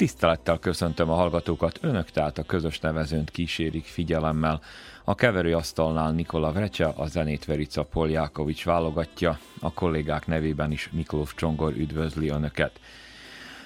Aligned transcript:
Tisztelettel 0.00 0.58
köszöntöm 0.58 1.10
a 1.10 1.14
hallgatókat, 1.14 1.78
önök 1.82 2.10
tehát 2.10 2.38
a 2.38 2.42
közös 2.42 2.78
nevezőnt 2.78 3.30
kísérik 3.30 3.84
figyelemmel. 3.84 4.60
A 5.04 5.14
keverőasztalnál 5.14 6.12
Nikola 6.12 6.52
Vrecse, 6.52 6.92
a 6.96 7.06
zenét 7.06 7.44
Verica 7.44 7.82
Poljákovics 7.82 8.64
válogatja, 8.64 9.38
a 9.60 9.72
kollégák 9.72 10.26
nevében 10.26 10.72
is 10.72 10.90
Miklós 10.92 11.34
Csongor 11.34 11.72
üdvözli 11.76 12.28
önöket. 12.28 12.80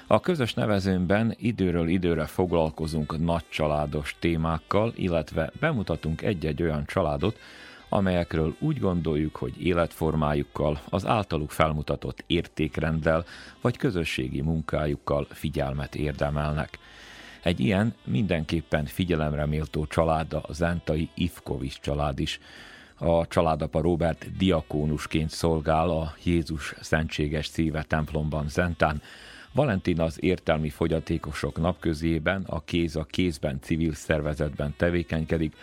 A 0.07 0.21
közös 0.21 0.55
nevezőnben 0.55 1.35
időről 1.39 1.89
időre 1.89 2.25
foglalkozunk 2.27 3.19
nagy 3.25 3.45
családos 3.49 4.17
témákkal, 4.19 4.93
illetve 4.97 5.51
bemutatunk 5.61 6.23
egy-egy 6.23 6.63
olyan 6.63 6.85
családot, 6.87 7.39
amelyekről 7.95 8.55
úgy 8.59 8.79
gondoljuk, 8.79 9.37
hogy 9.37 9.67
életformájukkal, 9.67 10.81
az 10.89 11.07
általuk 11.07 11.51
felmutatott 11.51 12.25
értékrenddel 12.27 13.25
vagy 13.61 13.77
közösségi 13.77 14.41
munkájukkal 14.41 15.27
figyelmet 15.31 15.95
érdemelnek. 15.95 16.79
Egy 17.43 17.61
ilyen 17.61 17.95
mindenképpen 18.05 18.85
figyelemre 18.85 19.47
méltó 19.47 19.87
család 19.87 20.33
a 20.33 20.53
Zentai 20.53 21.09
Ivkovics 21.15 21.81
család 21.81 22.19
is. 22.19 22.41
A 22.99 23.27
családapa 23.27 23.81
Robert 23.81 24.37
diakónusként 24.37 25.31
szolgál 25.31 25.91
a 25.91 26.15
Jézus 26.23 26.75
Szentséges 26.81 27.47
Szíve 27.47 27.83
templomban 27.83 28.49
Zentán, 28.49 29.03
Valentin 29.53 30.01
az 30.01 30.23
értelmi 30.23 30.69
fogyatékosok 30.69 31.61
napközében 31.61 32.43
a 32.47 32.65
Kéz 32.65 32.97
a 32.97 33.05
Kézben 33.05 33.59
civil 33.61 33.93
szervezetben 33.93 34.75
tevékenykedik, 34.77 35.57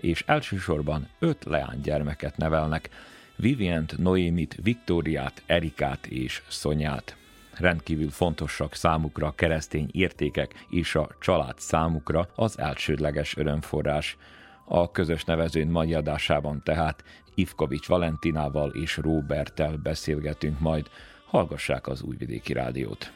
és 0.00 0.24
elsősorban 0.26 1.08
öt 1.18 1.44
leánygyermeket 1.44 2.36
nevelnek, 2.36 2.90
Vivient, 3.36 3.98
Noémit, 3.98 4.58
Viktóriát, 4.62 5.42
Erikát 5.46 6.06
és 6.06 6.42
Szonyát. 6.48 7.16
Rendkívül 7.58 8.10
fontosak 8.10 8.74
számukra 8.74 9.26
a 9.26 9.34
keresztény 9.34 9.88
értékek 9.92 10.66
és 10.70 10.94
a 10.94 11.08
család 11.20 11.58
számukra 11.58 12.28
az 12.34 12.58
elsődleges 12.58 13.36
örömforrás. 13.36 14.16
A 14.64 14.90
közös 14.90 15.24
nevezőn 15.24 15.68
mai 15.68 15.94
adásában 15.94 16.60
tehát 16.64 17.04
Ivkovics 17.34 17.86
Valentinával 17.86 18.70
és 18.70 18.96
Roberttel 18.96 19.76
beszélgetünk 19.76 20.60
majd. 20.60 20.86
Hallgassák 21.26 21.86
az 21.86 22.02
Újvidéki 22.02 22.52
Rádiót. 22.52 23.12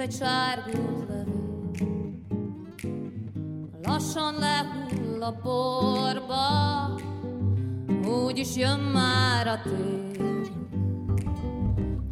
Egy 0.00 0.12
sárgult 0.12 1.08
levél. 1.08 1.24
Lassan 3.82 4.34
lehull 4.38 5.22
a 5.22 5.32
porba, 5.32 7.00
úgyis 8.24 8.56
jön 8.56 8.78
már 8.78 9.46
a 9.46 9.60
tél. 9.62 10.44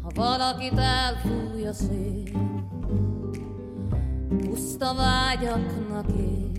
Ha 0.01 0.09
valakit 0.15 0.77
elfúj 0.77 1.67
a 1.67 1.73
szél, 1.73 2.23
puszta 4.37 4.93
vágyaknak 4.93 6.05
él. 6.17 6.51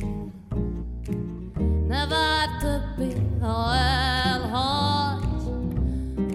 Ne 1.88 2.06
vár 2.06 2.48
többé, 2.60 3.16
ha 3.40 3.74
elhagy, 3.74 5.24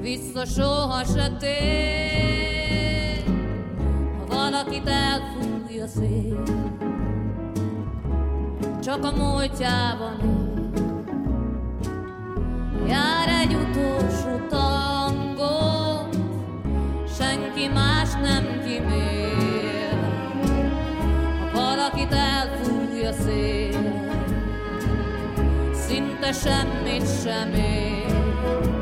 vissza 0.01 0.45
soha 0.45 1.03
se 1.03 1.37
tér, 1.37 2.54
valakit 4.55 4.87
elfúj 4.87 5.81
a 5.81 5.87
szél, 5.87 6.43
csak 8.83 9.03
a 9.03 9.11
múltjában 9.11 10.19
él. 10.23 10.71
Jár 12.87 13.27
egy 13.27 13.53
utolsó 13.53 14.47
tangó, 14.49 16.07
senki 17.17 17.67
más 17.73 18.11
nem 18.13 18.43
kimér, 18.65 19.97
ha 21.53 21.59
valakit 21.59 22.13
elfúj 22.13 23.05
a 23.05 23.13
szél, 23.13 24.11
szinte 25.73 26.31
semmit 26.31 27.21
sem 27.23 27.53
ér. 27.53 28.74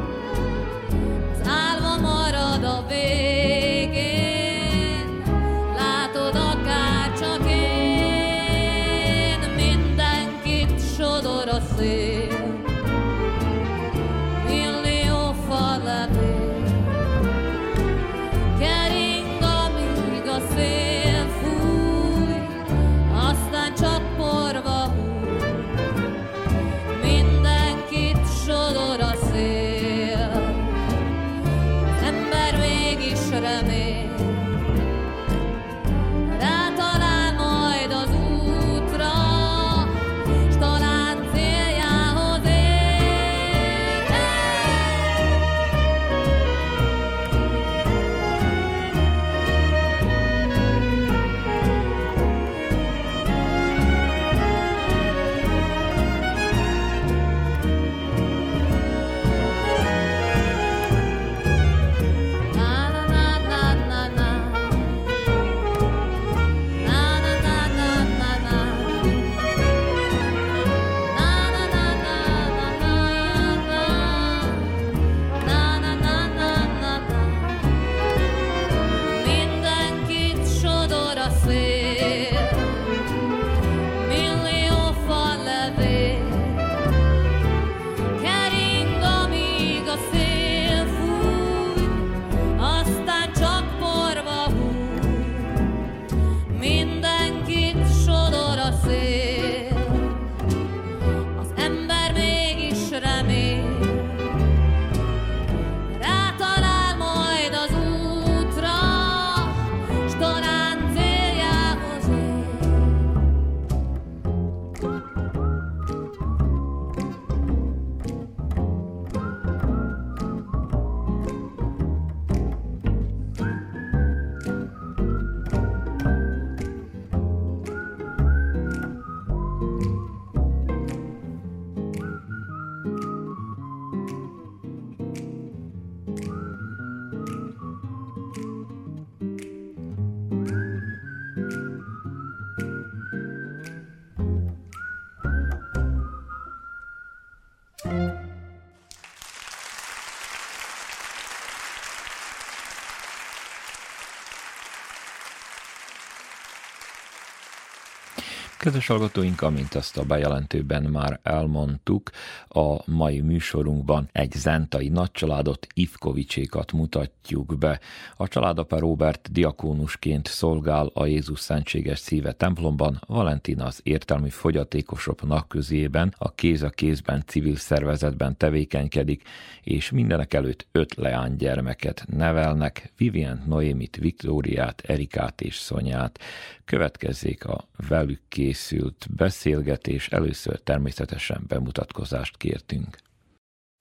Kedves 158.64 158.88
hallgatóink, 158.88 159.42
amint 159.42 159.74
azt 159.74 159.98
a 159.98 160.04
bejelentőben 160.04 160.84
már 160.84 161.20
elmondtuk, 161.24 162.10
a 162.48 162.92
mai 162.92 163.22
műsorunkban 163.22 164.10
egy 164.12 164.32
zentai 164.32 164.90
nagycsaládot, 164.90 165.68
Ivkovicsékat 165.74 166.72
mutatjuk 166.72 167.58
be. 167.58 167.80
A 168.16 168.28
családapa 168.28 168.80
Robert 168.80 169.32
diakónusként 169.32 170.28
szolgál 170.28 170.90
a 170.94 171.06
Jézus 171.06 171.40
Szentséges 171.40 172.00
Szíve 172.00 172.32
templomban, 172.32 173.02
Valentina 173.08 173.66
az 173.66 173.80
értelmi 173.84 174.30
fogyatékosok 174.30 175.48
közében, 175.48 176.16
a 176.18 176.34
kéz 176.34 176.62
a 176.62 176.70
kézben 176.70 177.24
civil 177.26 177.56
szervezetben 177.56 178.38
tevékenykedik, 178.38 179.24
és 179.64 179.92
mindenek 179.92 180.34
előtt 180.34 180.68
öt 180.72 180.96
leánygyermeket 180.96 182.06
nevelnek, 182.08 182.92
Vivien, 182.98 183.44
Noémit, 183.46 183.96
Viktóriát, 183.96 184.82
Erikát 184.86 185.42
és 185.42 185.56
Szonyát. 185.56 186.20
Következzék 186.66 187.46
a 187.46 187.68
velük 187.88 188.22
készült 188.54 189.06
beszélgetés, 189.16 190.08
először 190.08 190.60
természetesen 190.60 191.44
bemutatkozást 191.48 192.38
kértünk. 192.38 192.98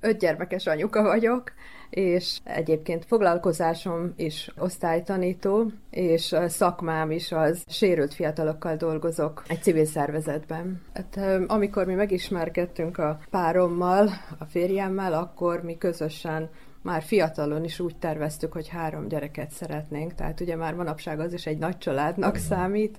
Öt 0.02 0.18
gyermekes 0.18 0.66
anyuka 0.66 1.02
vagyok, 1.02 1.52
és 1.90 2.38
egyébként 2.44 3.04
foglalkozásom 3.04 4.12
is 4.16 4.50
osztálytanító, 4.58 5.70
és 5.90 6.34
szakmám 6.46 7.10
is 7.10 7.32
az 7.32 7.64
sérült 7.68 8.14
fiatalokkal 8.14 8.76
dolgozok 8.76 9.42
egy 9.46 9.62
civil 9.62 9.84
szervezetben. 9.84 10.82
Hát, 10.94 11.18
amikor 11.46 11.86
mi 11.86 11.94
megismerkedtünk 11.94 12.98
a 12.98 13.18
párommal, 13.30 14.10
a 14.38 14.44
férjemmel, 14.44 15.12
akkor 15.12 15.62
mi 15.62 15.78
közösen 15.78 16.50
már 16.82 17.02
fiatalon 17.02 17.64
is 17.64 17.80
úgy 17.80 17.96
terveztük, 17.96 18.52
hogy 18.52 18.68
három 18.68 19.08
gyereket 19.08 19.50
szeretnénk, 19.50 20.14
tehát 20.14 20.40
ugye 20.40 20.56
már 20.56 20.74
manapság 20.74 21.20
az 21.20 21.32
is 21.32 21.46
egy 21.46 21.58
nagy 21.58 21.78
családnak 21.78 22.36
számít, 22.36 22.98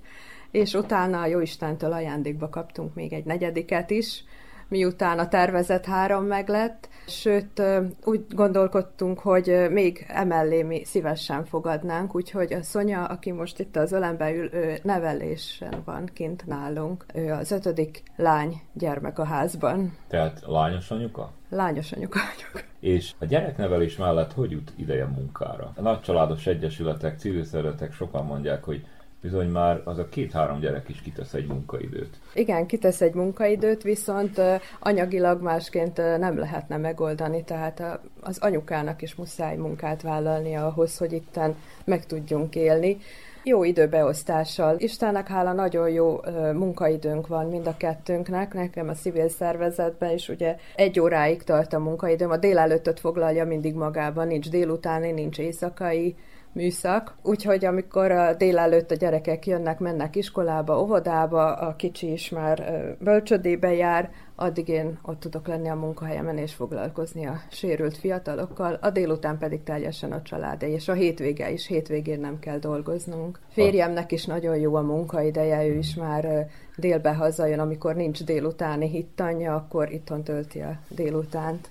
és 0.54 0.74
utána 0.74 1.22
a 1.22 1.26
Jóistentől 1.26 1.92
ajándékba 1.92 2.50
kaptunk 2.50 2.94
még 2.94 3.14
egy 3.14 3.26
negyediket 3.26 3.90
is, 3.90 4.24
miután 4.68 5.20
a 5.20 5.28
tervezett 5.28 5.86
három 5.86 6.26
meglett, 6.26 6.90
sőt 7.08 7.62
úgy 8.04 8.26
gondolkodtunk, 8.30 9.20
hogy 9.20 9.68
még 9.70 10.06
emellé 10.08 10.64
mi 10.64 10.84
szívesen 10.86 11.46
fogadnánk, 11.46 12.16
úgyhogy 12.16 12.54
a 12.54 12.64
Szonya, 12.64 13.06
aki 13.06 13.32
most 13.32 13.60
itt 13.60 13.76
az 13.76 13.92
ölembe 13.92 14.34
ül, 14.34 14.50
ő 14.54 14.78
nevelésen 14.84 15.82
van 15.86 16.10
kint 16.14 16.46
nálunk. 16.46 17.06
Ő 17.14 17.32
az 17.32 17.52
ötödik 17.52 18.04
lány 18.16 18.62
gyermek 18.74 19.20
a 19.20 19.26
házban. 19.26 19.98
Tehát 20.08 20.42
lányos 20.46 20.92
anyuka? 20.92 21.32
Lányos 21.50 21.92
anyuka 21.92 22.20
vagyok. 22.36 22.66
És 22.80 23.14
a 23.20 23.26
gyereknevelés 23.26 23.98
mellett 23.98 24.34
hogy 24.34 24.52
jut 24.52 24.74
ideje 24.76 25.06
munkára? 25.06 25.72
A 25.76 25.82
nagycsaládos 25.82 26.48
egyesületek, 26.48 27.20
civil 27.20 27.44
szervezetek 27.44 27.94
sokan 27.94 28.26
mondják, 28.26 28.64
hogy 28.64 28.86
bizony 29.24 29.48
már 29.48 29.82
az 29.84 29.98
a 29.98 30.10
két-három 30.10 30.60
gyerek 30.60 30.90
is 30.90 31.02
kitesz 31.02 31.34
egy 31.34 31.48
munkaidőt. 31.48 32.20
Igen, 32.34 32.66
kitesz 32.66 33.02
egy 33.02 33.14
munkaidőt, 33.14 33.84
viszont 33.84 34.42
anyagilag 34.80 35.42
másként 35.42 35.98
nem 35.98 36.38
lehetne 36.38 36.78
megoldani, 36.78 37.44
tehát 37.44 38.00
az 38.22 38.38
anyukának 38.42 39.02
is 39.02 39.16
muszáj 39.16 39.56
munkát 39.56 40.02
vállalni 40.02 40.56
ahhoz, 40.56 40.98
hogy 40.98 41.14
itten 41.14 41.56
meg 41.84 42.06
tudjunk 42.06 42.56
élni. 42.56 42.98
Jó 43.44 43.64
időbeosztással. 43.64 44.76
Istennek 44.78 45.28
hála 45.28 45.54
nagyon 45.54 45.90
jó 45.90 46.20
munkaidőnk 46.54 47.28
van 47.28 47.50
mind 47.50 47.68
a 47.68 47.78
kettőnknek. 47.78 48.54
Nekem 48.54 48.90
a 48.90 48.94
civil 48.94 49.30
szervezetben 49.30 50.12
is 50.12 50.30
ugye 50.30 50.56
egy 50.76 51.00
óráig 51.00 51.44
tart 51.44 51.74
a 51.74 51.80
munkaidőm. 51.80 52.30
A 52.32 52.38
délelőttöt 52.38 53.00
foglalja 53.00 53.46
mindig 53.46 53.74
magában, 53.74 54.28
nincs 54.28 54.50
délutáni, 54.50 55.12
nincs 55.12 55.40
éjszakai 55.40 56.16
műszak, 56.54 57.16
úgyhogy 57.22 57.66
amikor 57.66 58.12
a 58.12 58.34
délelőtt 58.34 58.92
a 58.92 58.96
gyerekek 58.96 59.48
jönnek, 59.48 59.80
mennek 59.80 60.16
iskolába, 60.16 60.82
óvodába, 60.82 61.54
a 61.54 61.76
kicsi 61.76 62.12
is 62.12 62.30
már 62.30 62.64
bölcsödébe 63.00 63.74
jár, 63.74 64.10
addig 64.36 64.68
én 64.68 65.00
ott 65.02 65.20
tudok 65.20 65.48
lenni 65.48 65.70
a 65.70 65.76
munkahelyemen 65.76 66.38
és 66.38 66.54
foglalkozni 66.54 67.26
a 67.26 67.40
sérült 67.52 67.98
fiatalokkal, 67.98 68.78
a 68.82 68.90
délután 68.90 69.38
pedig 69.38 69.64
teljesen 69.64 70.12
a 70.12 70.22
családé, 70.22 70.72
és 70.72 70.88
a 70.88 70.94
hétvége 70.94 71.52
is, 71.52 71.68
hétvégén 71.68 72.20
nem 72.20 72.40
kell 72.40 72.58
dolgoznunk. 72.58 73.40
Férjemnek 73.50 74.12
is 74.12 74.26
nagyon 74.26 74.56
jó 74.56 74.76
a 74.76 74.82
munkaideje, 74.82 75.68
ő 75.68 75.78
is 75.78 75.96
már 75.96 76.48
délbe 76.78 77.14
hazajön, 77.14 77.60
amikor 77.60 77.96
nincs 77.96 78.24
délutáni 78.24 78.90
hittanya, 78.90 79.56
akkor 79.56 79.92
itthon 79.92 80.24
tölti 80.24 80.60
a 80.60 80.80
délutánt. 80.88 81.70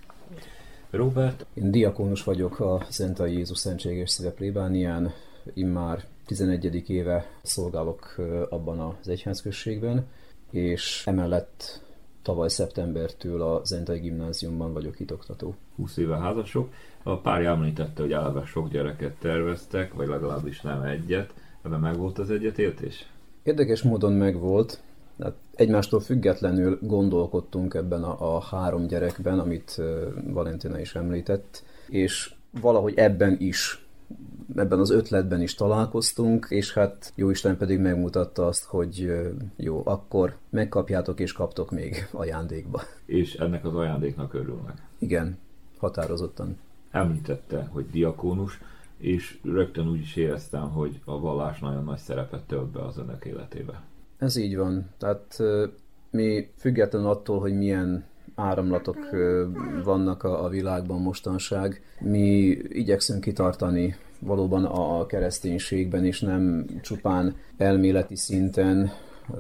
Robert? 0.93 1.47
Én 1.55 1.71
diakónus 1.71 2.25
vagyok 2.25 2.61
a 2.61 2.87
Szentai 2.89 3.33
Jézus 3.33 3.59
Szentséges 3.59 4.11
Szíve 4.11 4.31
plébánián, 4.31 5.13
immár 5.55 6.05
11. 6.27 6.91
éve 6.91 7.27
szolgálok 7.43 8.17
abban 8.51 8.79
az 8.79 9.09
egyházközségben, 9.09 10.07
és 10.51 11.03
emellett 11.07 11.83
tavaly 12.23 12.49
szeptembertől 12.49 13.43
a 13.43 13.65
Zentai 13.65 13.99
Gimnáziumban 13.99 14.73
vagyok 14.73 14.95
hitoktató. 14.95 15.55
20 15.77 15.97
éve 15.97 16.17
házasok. 16.17 16.73
A 17.03 17.17
pár 17.17 17.43
említette, 17.45 18.03
hogy 18.03 18.13
eleve 18.13 18.45
sok 18.45 18.69
gyereket 18.69 19.15
terveztek, 19.19 19.95
vagy 19.95 20.09
legalábbis 20.09 20.61
nem 20.61 20.83
egyet. 20.83 21.35
Ebben 21.63 21.81
meg 21.81 21.97
volt 21.97 22.19
az 22.19 22.31
egyetértés? 22.31 23.07
Érdekes 23.43 23.83
módon 23.83 24.13
megvolt. 24.13 24.83
Egymástól 25.55 26.01
függetlenül 26.01 26.79
gondolkodtunk 26.81 27.75
ebben 27.75 28.03
a, 28.03 28.37
a 28.37 28.41
három 28.41 28.87
gyerekben, 28.87 29.39
amit 29.39 29.81
Valentina 30.25 30.81
is 30.81 30.95
említett, 30.95 31.65
és 31.89 32.35
valahogy 32.61 32.95
ebben 32.97 33.37
is 33.39 33.87
ebben 34.57 34.79
az 34.79 34.91
ötletben 34.91 35.43
is 35.43 35.55
találkoztunk, 35.55 36.47
és 36.51 36.73
hát 36.73 37.13
jó 37.15 37.31
Isten 37.31 37.57
pedig 37.57 37.79
megmutatta 37.79 38.47
azt, 38.47 38.65
hogy 38.65 39.13
jó, 39.57 39.83
akkor 39.85 40.37
megkapjátok 40.51 41.21
és 41.21 41.33
kaptok 41.33 41.71
még 41.71 42.09
ajándékba. 42.13 42.83
És 43.07 43.35
ennek 43.35 43.65
az 43.65 43.75
ajándéknak 43.75 44.35
örülnek. 44.35 44.83
Igen, 44.99 45.39
határozottan. 45.79 46.59
Említette, 46.91 47.69
hogy 47.73 47.91
diakónus, 47.91 48.61
és 48.97 49.39
rögtön 49.45 49.89
úgy 49.89 50.01
is 50.01 50.17
éreztem, 50.17 50.71
hogy 50.71 51.01
a 51.05 51.21
vallás 51.21 51.59
nagyon 51.59 51.85
nagy 51.85 51.99
szerepet 51.99 52.43
tölt 52.43 52.71
be 52.71 52.85
az 52.85 52.99
önök 52.99 53.25
életébe. 53.25 53.83
Ez 54.23 54.37
így 54.37 54.57
van. 54.57 54.89
Tehát 54.99 55.39
mi 56.11 56.51
független 56.57 57.05
attól, 57.05 57.41
hogy 57.41 57.57
milyen 57.57 58.05
áramlatok 58.35 58.97
vannak 59.85 60.23
a, 60.23 60.49
világban 60.49 61.01
mostanság, 61.01 61.83
mi 62.01 62.59
igyekszünk 62.69 63.21
kitartani 63.21 63.97
valóban 64.19 64.65
a 64.65 65.07
kereszténységben, 65.07 66.05
és 66.05 66.21
nem 66.21 66.67
csupán 66.81 67.37
elméleti 67.57 68.17
szinten, 68.17 68.91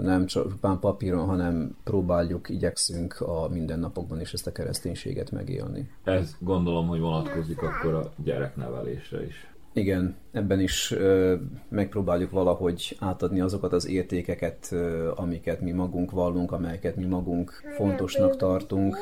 nem 0.00 0.26
csupán 0.26 0.78
papíron, 0.78 1.26
hanem 1.26 1.76
próbáljuk, 1.84 2.48
igyekszünk 2.48 3.20
a 3.20 3.48
mindennapokban 3.48 4.20
is 4.20 4.32
ezt 4.32 4.46
a 4.46 4.52
kereszténységet 4.52 5.30
megélni. 5.30 5.90
Ez 6.04 6.36
gondolom, 6.38 6.86
hogy 6.86 7.00
vonatkozik 7.00 7.62
akkor 7.62 7.94
a 7.94 8.12
gyereknevelésre 8.24 9.24
is. 9.24 9.51
Igen, 9.72 10.16
ebben 10.32 10.60
is 10.60 10.90
ö, 10.90 11.34
megpróbáljuk 11.68 12.30
valahogy 12.30 12.96
átadni 13.00 13.40
azokat 13.40 13.72
az 13.72 13.88
értékeket, 13.88 14.68
ö, 14.70 15.10
amiket 15.14 15.60
mi 15.60 15.70
magunk 15.70 16.10
vallunk, 16.10 16.52
amelyeket 16.52 16.96
mi 16.96 17.04
magunk 17.04 17.62
fontosnak 17.76 18.36
tartunk. 18.36 18.96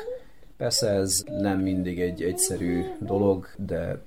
Persze 0.57 0.89
ez 0.89 1.23
nem 1.27 1.59
mindig 1.59 2.01
egy 2.01 2.21
egyszerű 2.21 2.83
dolog, 2.99 3.47
de 3.57 4.01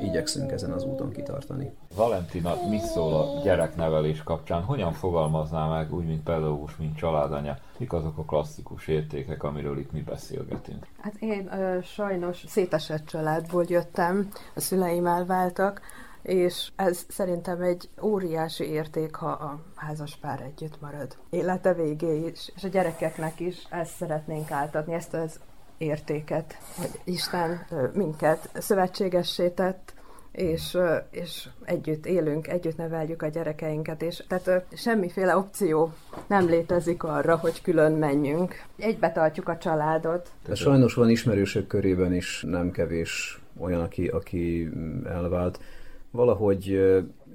igyekszünk 0.00 0.52
ezen 0.52 0.72
az 0.72 0.84
úton 0.84 1.12
kitartani. 1.12 1.70
Valentina, 1.94 2.54
mi 2.68 2.78
szól 2.78 3.14
a 3.14 3.42
gyereknevelés 3.42 4.22
kapcsán? 4.22 4.62
Hogyan 4.62 4.92
fogalmazná 4.92 5.68
meg, 5.68 5.94
úgy, 5.94 6.06
mint 6.06 6.22
pedagógus, 6.22 6.76
mint 6.76 6.96
családanya? 6.96 7.58
Mik 7.78 7.92
azok 7.92 8.18
a 8.18 8.24
klasszikus 8.24 8.88
értékek, 8.88 9.42
amiről 9.42 9.78
itt 9.78 9.92
mi 9.92 10.00
beszélgetünk? 10.00 10.86
Hát 11.00 11.14
én 11.20 11.52
ö, 11.52 11.78
sajnos 11.82 12.44
szétesett 12.46 13.06
családból 13.06 13.64
jöttem, 13.68 14.28
a 14.54 14.60
szüleim 14.60 15.06
elváltak, 15.06 15.80
és 16.26 16.68
ez 16.76 17.04
szerintem 17.08 17.60
egy 17.60 17.88
óriási 18.02 18.64
érték, 18.64 19.14
ha 19.14 19.28
a 19.28 19.60
házas 19.74 20.16
pár 20.16 20.40
együtt 20.40 20.80
marad. 20.80 21.16
Élete 21.30 21.74
végéig 21.74 22.36
és 22.56 22.64
a 22.64 22.68
gyerekeknek 22.68 23.40
is 23.40 23.66
ezt 23.70 23.96
szeretnénk 23.96 24.50
átadni, 24.50 24.94
ezt 24.94 25.14
az 25.14 25.40
értéket, 25.78 26.58
hogy 26.76 27.00
Isten 27.04 27.66
minket 27.94 28.50
szövetségessé 28.54 29.48
tett, 29.48 29.94
és, 30.32 30.78
és 31.10 31.48
együtt 31.64 32.06
élünk, 32.06 32.48
együtt 32.48 32.76
neveljük 32.76 33.22
a 33.22 33.28
gyerekeinket, 33.28 34.02
és 34.02 34.24
tehát 34.28 34.64
semmiféle 34.74 35.36
opció 35.36 35.92
nem 36.26 36.46
létezik 36.46 37.02
arra, 37.02 37.36
hogy 37.36 37.62
külön 37.62 37.92
menjünk. 37.92 38.64
Egybe 38.78 39.12
tartjuk 39.12 39.48
a 39.48 39.58
családot. 39.58 40.30
De 40.46 40.54
sajnos 40.54 40.94
van 40.94 41.10
ismerősök 41.10 41.66
körében 41.66 42.14
is 42.14 42.44
nem 42.48 42.70
kevés 42.70 43.40
olyan, 43.58 43.80
aki, 43.80 44.06
aki 44.06 44.70
elvált 45.04 45.60
valahogy 46.10 46.80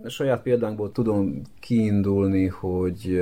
saját 0.07 0.41
példánkból 0.41 0.91
tudom 0.91 1.41
kiindulni, 1.59 2.47
hogy 2.47 3.21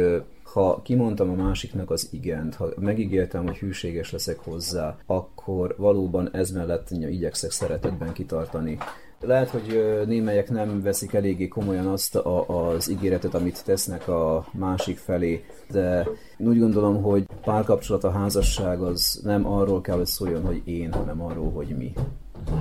ha 0.54 0.82
kimondtam 0.82 1.30
a 1.30 1.44
másiknak 1.44 1.92
az 1.92 2.08
igent, 2.12 2.56
ha 2.56 2.68
megígértem, 2.80 3.46
hogy 3.46 3.58
hűséges 3.58 4.12
leszek 4.12 4.40
hozzá, 4.40 4.98
akkor 5.06 5.76
valóban 5.78 6.30
ez 6.34 6.52
mellett 6.52 6.90
igyekszek 6.90 7.52
szeretetben 7.52 8.14
kitartani. 8.14 8.78
Lehet, 9.22 9.50
hogy 9.50 10.04
némelyek 10.06 10.50
nem 10.50 10.82
veszik 10.82 11.14
eléggé 11.14 11.48
komolyan 11.48 11.88
azt 11.88 12.16
a, 12.16 12.70
az 12.70 12.90
ígéretet, 12.90 13.34
amit 13.34 13.66
tesznek 13.66 14.08
a 14.08 14.46
másik 14.52 14.98
felé, 14.98 15.44
de 15.72 16.08
úgy 16.38 16.60
gondolom, 16.60 17.02
hogy 17.02 17.26
párkapcsolat, 17.44 18.04
a 18.04 18.12
házasság 18.12 18.82
az 18.82 19.22
nem 19.24 19.48
arról 19.48 19.82
kell, 19.82 19.98
hogy 19.98 20.06
szóljon, 20.06 20.46
hogy 20.46 20.62
én, 20.66 20.94
hanem 20.94 21.22
arról, 21.22 21.52
hogy 21.52 21.76
mi. 21.78 21.94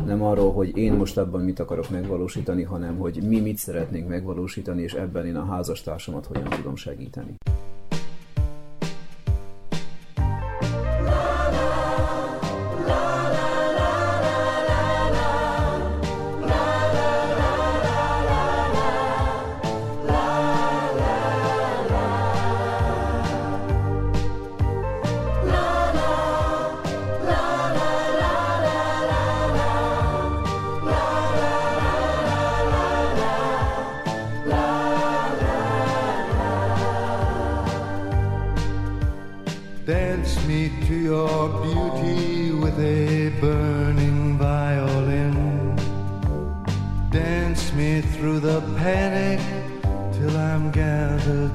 Nem 0.07 0.23
arról, 0.23 0.53
hogy 0.53 0.77
én 0.77 0.93
most 0.93 1.19
ebben 1.19 1.41
mit 1.41 1.61
akarok 1.61 1.91
megvalósítani, 1.91 2.63
hanem 2.63 2.97
hogy 2.97 3.23
mi 3.23 3.41
mit 3.41 3.57
szeretnénk 3.57 4.09
megvalósítani, 4.09 4.83
és 4.83 4.93
ebben 4.93 5.27
én 5.27 5.37
a 5.37 5.45
házastársamat 5.45 6.27
hogyan 6.27 6.49
tudom 6.49 6.77
segíteni. 6.77 7.37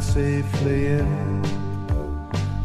safely 0.03 0.87
in. 0.87 1.41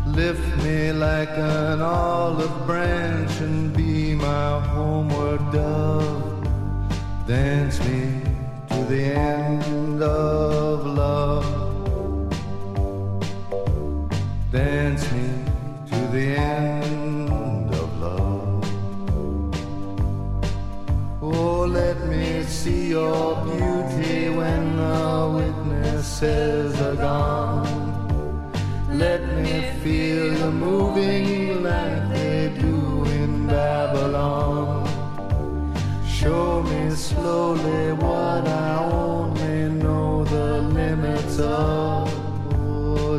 Lift 0.06 0.48
me 0.64 0.92
like 0.92 1.30
an 1.30 1.80
olive 1.80 2.66
branch 2.66 3.30
and 3.40 3.72
be 3.76 4.14
my 4.14 4.60
homeward 4.74 5.40
dove. 5.52 6.44
Dance 7.26 7.78
me 7.86 8.22
to 8.70 8.84
the 8.92 9.04
end 9.14 10.02
of 10.02 10.84
love. 10.84 11.46
Dance 14.50 15.04
me 15.12 15.28
to 15.90 15.98
the 16.16 16.26
end 16.36 17.70
of 17.82 17.88
love. 18.00 18.64
Oh, 21.22 21.60
let 21.66 21.98
me 22.08 22.42
see 22.42 22.88
your 22.88 23.36
beauty 23.44 24.30
when 24.30 24.76
the 24.76 25.32
witness 25.36 26.06
says. 26.06 26.57
weeping 30.98 31.62
like 31.62 32.08
they 32.10 32.52
do 32.58 33.04
in 33.04 33.46
Babylon. 33.46 34.86
Show 36.06 36.62
me 36.62 36.90
slowly 36.90 37.92
what 37.92 38.46
I 38.46 38.78
only 38.92 39.68
know 39.82 40.24
the 40.24 40.60
limits 40.62 41.38
of. 41.38 42.08
Oh, 42.54 43.18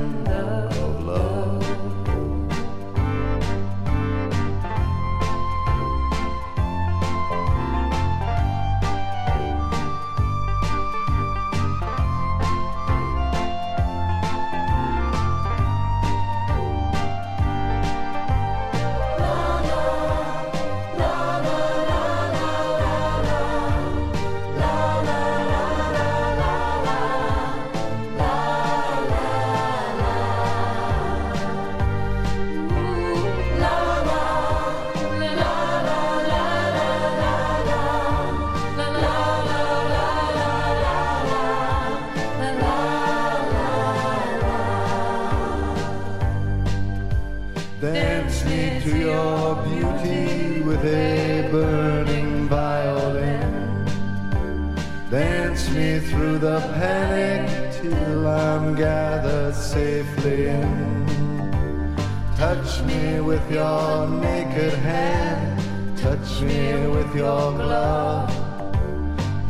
with 63.19 63.51
your 63.51 64.07
naked 64.07 64.73
hand, 64.73 65.97
touch 65.97 66.41
me 66.41 66.87
with 66.87 67.13
your 67.15 67.51
glove. 67.53 68.29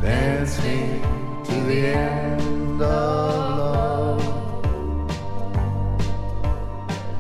Dance 0.01 0.57
me 0.63 1.01
to 1.45 1.55
the 1.69 1.79
end 1.87 2.81
of 2.81 3.57
love. 3.61 4.23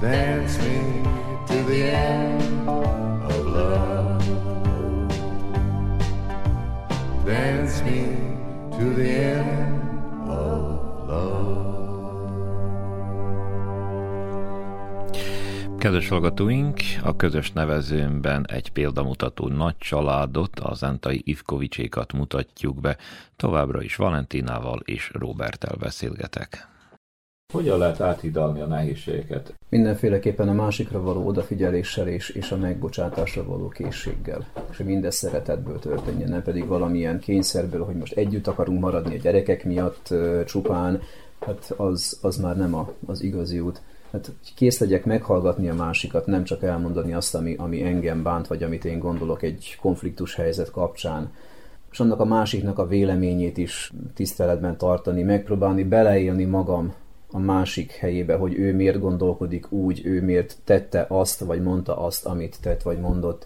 Dance 0.01 0.57
me 0.59 1.03
to 1.47 1.63
the 1.63 1.83
end 1.83 2.69
of 2.69 3.45
love. 3.45 4.25
Dance 7.25 7.81
me 7.83 7.99
to 8.77 8.93
the 8.95 9.09
end 9.09 9.60
Kedves 15.81 16.09
hallgatóink, 16.09 16.79
a 17.03 17.15
közös 17.15 17.51
nevezőmben 17.51 18.45
egy 18.49 18.71
példamutató 18.71 19.47
nagy 19.47 19.77
családot, 19.77 20.59
az 20.59 20.83
Entai 20.83 21.21
Ivkovicsékat 21.25 22.13
mutatjuk 22.13 22.81
be. 22.81 22.97
Továbbra 23.35 23.81
is 23.81 23.95
Valentinával 23.95 24.79
és 24.85 25.11
Robertel 25.13 25.75
beszélgetek. 25.79 26.67
Hogyan 27.53 27.77
lehet 27.77 28.01
áthidalni 28.01 28.61
a 28.61 28.65
nehézségeket? 28.65 29.53
Mindenféleképpen 29.69 30.49
a 30.49 30.53
másikra 30.53 31.01
való 31.01 31.27
odafigyeléssel 31.27 32.07
és, 32.07 32.29
és 32.29 32.51
a 32.51 32.57
megbocsátásra 32.57 33.43
való 33.43 33.67
készséggel. 33.67 34.47
És 34.69 34.77
hogy 34.77 34.85
mindez 34.85 35.15
szeretetből 35.15 35.79
történjen, 35.79 36.29
nem 36.29 36.43
pedig 36.43 36.65
valamilyen 36.65 37.19
kényszerből, 37.19 37.85
hogy 37.85 37.95
most 37.95 38.13
együtt 38.13 38.47
akarunk 38.47 38.79
maradni 38.79 39.15
a 39.15 39.21
gyerekek 39.21 39.63
miatt 39.63 40.13
csupán, 40.45 41.01
hát 41.39 41.73
az, 41.77 42.19
az 42.21 42.37
már 42.37 42.57
nem 42.57 42.75
a, 42.75 42.93
az 43.05 43.21
igazi 43.21 43.59
út. 43.59 43.81
Hát 44.11 44.31
kész 44.55 44.79
legyek 44.79 45.05
meghallgatni 45.05 45.69
a 45.69 45.73
másikat, 45.73 46.25
nem 46.25 46.43
csak 46.43 46.63
elmondani 46.63 47.13
azt, 47.13 47.35
ami, 47.35 47.55
ami 47.57 47.83
engem 47.83 48.23
bánt, 48.23 48.47
vagy 48.47 48.63
amit 48.63 48.85
én 48.85 48.99
gondolok 48.99 49.41
egy 49.41 49.77
konfliktus 49.81 50.35
helyzet 50.35 50.71
kapcsán, 50.71 51.31
és 51.91 51.99
annak 51.99 52.19
a 52.19 52.25
másiknak 52.25 52.77
a 52.79 52.87
véleményét 52.87 53.57
is 53.57 53.91
tiszteletben 54.13 54.77
tartani, 54.77 55.23
megpróbálni 55.23 55.83
beleélni 55.83 56.45
magam 56.45 56.93
a 57.31 57.39
másik 57.39 57.91
helyébe, 57.91 58.35
hogy 58.35 58.53
ő 58.53 58.75
miért 58.75 58.99
gondolkodik 58.99 59.71
úgy, 59.71 60.01
ő 60.05 60.23
miért 60.23 60.57
tette 60.63 61.05
azt, 61.09 61.39
vagy 61.39 61.61
mondta 61.61 61.97
azt, 61.97 62.25
amit 62.25 62.57
tett, 62.61 62.81
vagy 62.81 62.99
mondott, 62.99 63.45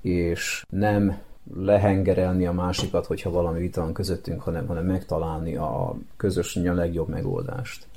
és 0.00 0.64
nem 0.68 1.18
lehengerelni 1.54 2.46
a 2.46 2.52
másikat, 2.52 3.06
hogyha 3.06 3.30
valami 3.30 3.60
vita 3.60 3.80
van 3.80 3.92
közöttünk, 3.92 4.40
hanem, 4.40 4.66
hanem 4.66 4.84
megtalálni 4.84 5.56
a 5.56 5.96
közös 6.16 6.56
a 6.56 6.74
legjobb 6.74 7.08
megoldást. 7.08 7.89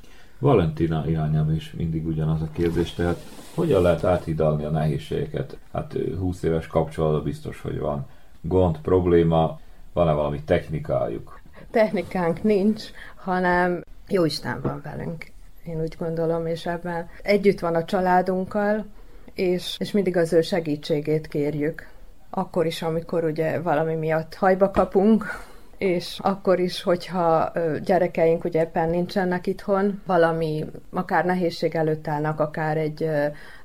Valentina 0.44 1.04
irányában 1.08 1.56
is 1.56 1.74
mindig 1.78 2.08
ugyanaz 2.08 2.42
a 2.42 2.50
kérdés, 2.54 2.94
tehát 2.94 3.20
hogyan 3.54 3.82
lehet 3.82 4.04
áthidalni 4.04 4.64
a 4.64 4.70
nehézségeket? 4.70 5.58
Hát 5.74 5.96
20 6.20 6.44
éves 6.44 6.68
kapcsolatban 6.68 7.24
biztos, 7.24 7.62
hogy 7.62 7.80
van 7.80 8.06
gond, 8.42 8.78
probléma, 8.78 9.60
van-e 9.94 10.12
valami 10.12 10.42
technikájuk? 10.42 11.42
Technikánk 11.72 12.44
nincs, 12.44 12.84
hanem 13.16 13.84
jó 14.08 14.26
Isten 14.26 14.62
van 14.62 14.82
velünk, 14.84 15.32
én 15.66 15.82
úgy 15.82 15.96
gondolom, 16.00 16.48
és 16.48 16.66
ebben 16.66 17.10
együtt 17.22 17.60
van 17.60 17.76
a 17.76 17.86
családunkkal, 17.86 18.86
és, 19.34 19.76
és 19.80 19.92
mindig 19.92 20.18
az 20.18 20.34
ő 20.34 20.42
segítségét 20.42 21.28
kérjük. 21.28 21.88
Akkor 22.30 22.66
is, 22.66 22.82
amikor 22.82 23.24
ugye 23.24 23.62
valami 23.62 23.96
miatt 23.96 24.36
hajba 24.36 24.72
kapunk, 24.72 25.52
és 25.78 26.20
akkor 26.22 26.60
is, 26.60 26.84
hogyha 26.84 27.52
gyerekeink 27.84 28.44
ugye 28.44 28.62
éppen 28.62 28.90
nincsenek 28.90 29.48
itthon, 29.48 30.02
valami 30.06 30.66
akár 30.92 31.26
nehézség 31.26 31.76
előtt 31.76 32.08
állnak, 32.08 32.40
akár 32.40 32.78
egy 32.78 33.10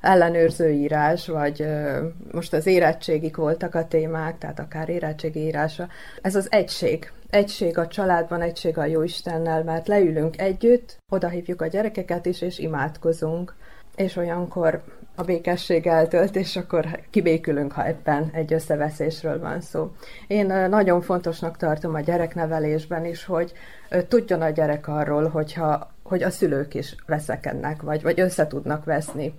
ellenőrző 0.01 0.71
írás, 0.71 1.27
vagy 1.27 1.67
most 2.33 2.53
az 2.53 2.67
érettségik 2.67 3.37
voltak 3.37 3.75
a 3.75 3.87
témák, 3.87 4.39
tehát 4.39 4.59
akár 4.59 4.89
érettségi 4.89 5.41
írása. 5.41 5.89
Ez 6.23 6.35
az 6.35 6.47
egység. 6.51 7.13
Egység 7.31 7.79
a 7.79 7.87
családban, 7.87 8.41
egység 8.41 8.79
a 8.79 8.85
Jóistennel, 8.85 9.65
mert 9.65 9.89
leülünk 9.89 10.41
együtt, 10.41 10.99
odahívjuk 11.09 11.63
a 11.63 11.67
gyerekeket 11.67 12.27
is, 12.27 12.41
és 12.41 12.59
imádkozunk. 12.59 13.55
És 13.97 14.17
olyankor 14.17 14.83
a 15.19 15.23
békesség 15.23 15.87
eltölt, 15.87 16.37
és 16.37 16.57
akkor 16.57 17.01
kibékülünk, 17.11 17.73
ha 17.73 17.87
ebben 17.87 18.31
egy 18.33 18.53
összeveszésről 18.53 19.41
van 19.41 19.61
szó. 19.61 19.91
Én 20.27 20.47
nagyon 20.47 21.01
fontosnak 21.01 21.57
tartom 21.57 21.95
a 21.95 22.01
gyereknevelésben 22.01 23.05
is, 23.05 23.25
hogy 23.25 23.53
tudjon 24.09 24.43
a 24.43 24.51
gyerek 24.51 24.89
arról, 24.89 25.29
hogyha, 25.29 25.91
hogy 26.03 26.23
a 26.23 26.31
szülők 26.31 26.75
is 26.75 26.95
veszekednek, 27.07 27.83
vagy, 27.83 28.03
vagy 28.03 28.21
össze 28.21 28.47
tudnak 28.47 28.85
veszni 28.85 29.35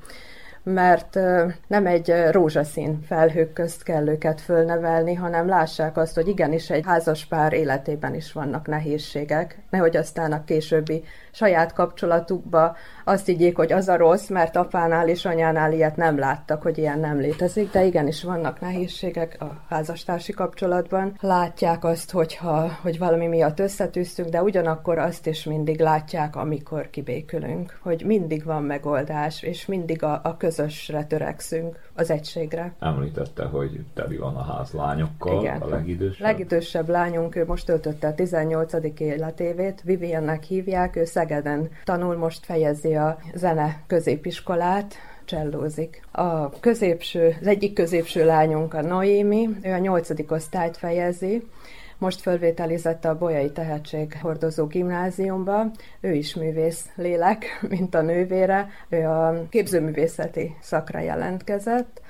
mert 0.63 1.19
nem 1.67 1.85
egy 1.85 2.13
rózsaszín 2.31 3.01
felhők 3.01 3.53
közt 3.53 3.83
kell 3.83 4.07
őket 4.07 4.41
fölnevelni, 4.41 5.13
hanem 5.13 5.47
lássák 5.47 5.97
azt, 5.97 6.15
hogy 6.15 6.27
igenis 6.27 6.69
egy 6.69 6.85
házas 6.85 7.25
pár 7.25 7.53
életében 7.53 8.15
is 8.15 8.31
vannak 8.31 8.67
nehézségek, 8.67 9.59
nehogy 9.69 9.97
aztán 9.97 10.31
a 10.31 10.43
későbbi 10.43 11.03
saját 11.31 11.73
kapcsolatukba 11.73 12.75
azt 13.03 13.25
higgyék, 13.25 13.55
hogy 13.55 13.71
az 13.71 13.87
a 13.87 13.97
rossz, 13.97 14.27
mert 14.27 14.55
apánál 14.55 15.07
és 15.07 15.25
anyánál 15.25 15.73
ilyet 15.73 15.95
nem 15.95 16.17
láttak, 16.17 16.61
hogy 16.61 16.77
ilyen 16.77 16.99
nem 16.99 17.19
létezik, 17.19 17.71
de 17.71 17.83
igenis 17.83 18.23
vannak 18.23 18.59
nehézségek 18.59 19.37
a 19.39 19.61
házastársi 19.69 20.33
kapcsolatban. 20.33 21.17
Látják 21.19 21.83
azt, 21.83 22.11
hogyha, 22.11 22.77
hogy 22.81 22.97
valami 22.97 23.27
miatt 23.27 23.59
összetűztünk, 23.59 24.29
de 24.29 24.43
ugyanakkor 24.43 24.97
azt 24.97 25.27
is 25.27 25.43
mindig 25.43 25.79
látják, 25.79 26.35
amikor 26.35 26.89
kibékülünk, 26.89 27.79
hogy 27.81 28.03
mindig 28.05 28.43
van 28.43 28.63
megoldás, 28.63 29.43
és 29.43 29.65
mindig 29.65 30.03
a, 30.03 30.19
a 30.23 30.37
közösre 30.37 31.05
törekszünk, 31.05 31.79
az 31.93 32.09
egységre. 32.09 32.73
Említette, 32.79 33.43
hogy 33.43 33.79
teli 33.93 34.17
van 34.17 34.35
a 34.35 34.43
ház 34.43 34.71
lányokkal, 34.71 35.41
Igen. 35.41 35.61
a 35.61 35.67
legidősebb. 35.67 36.27
Legidősebb 36.27 36.89
lányunk, 36.89 37.35
ő 37.35 37.45
most 37.45 37.65
töltötte 37.65 38.07
a 38.07 38.13
18. 38.13 38.73
életévét, 38.99 39.81
Viviannek 39.81 40.43
hívják, 40.43 40.95
ő 40.95 41.05
Szegeden 41.29 41.69
tanul, 41.83 42.17
most 42.17 42.45
fejezi 42.45 42.95
a 42.95 43.17
zene 43.33 43.83
középiskolát, 43.87 44.95
csellózik. 45.25 46.03
A 46.11 46.59
középső, 46.59 47.37
az 47.41 47.47
egyik 47.47 47.73
középső 47.73 48.25
lányunk 48.25 48.73
a 48.73 48.81
Noémi, 48.81 49.49
ő 49.63 49.71
a 49.71 49.77
nyolcadik 49.77 50.31
osztályt 50.31 50.77
fejezi, 50.77 51.47
most 51.97 52.21
fölvételizett 52.21 53.05
a 53.05 53.17
Bolyai 53.17 53.51
Tehetség 53.51 54.17
hordozó 54.21 54.65
gimnáziumba, 54.65 55.71
ő 55.99 56.13
is 56.13 56.35
művész 56.35 56.89
lélek, 56.95 57.45
mint 57.69 57.95
a 57.95 58.01
nővére, 58.01 58.69
ő 58.89 59.07
a 59.07 59.47
képzőművészeti 59.49 60.55
szakra 60.61 60.99
jelentkezett. 60.99 62.01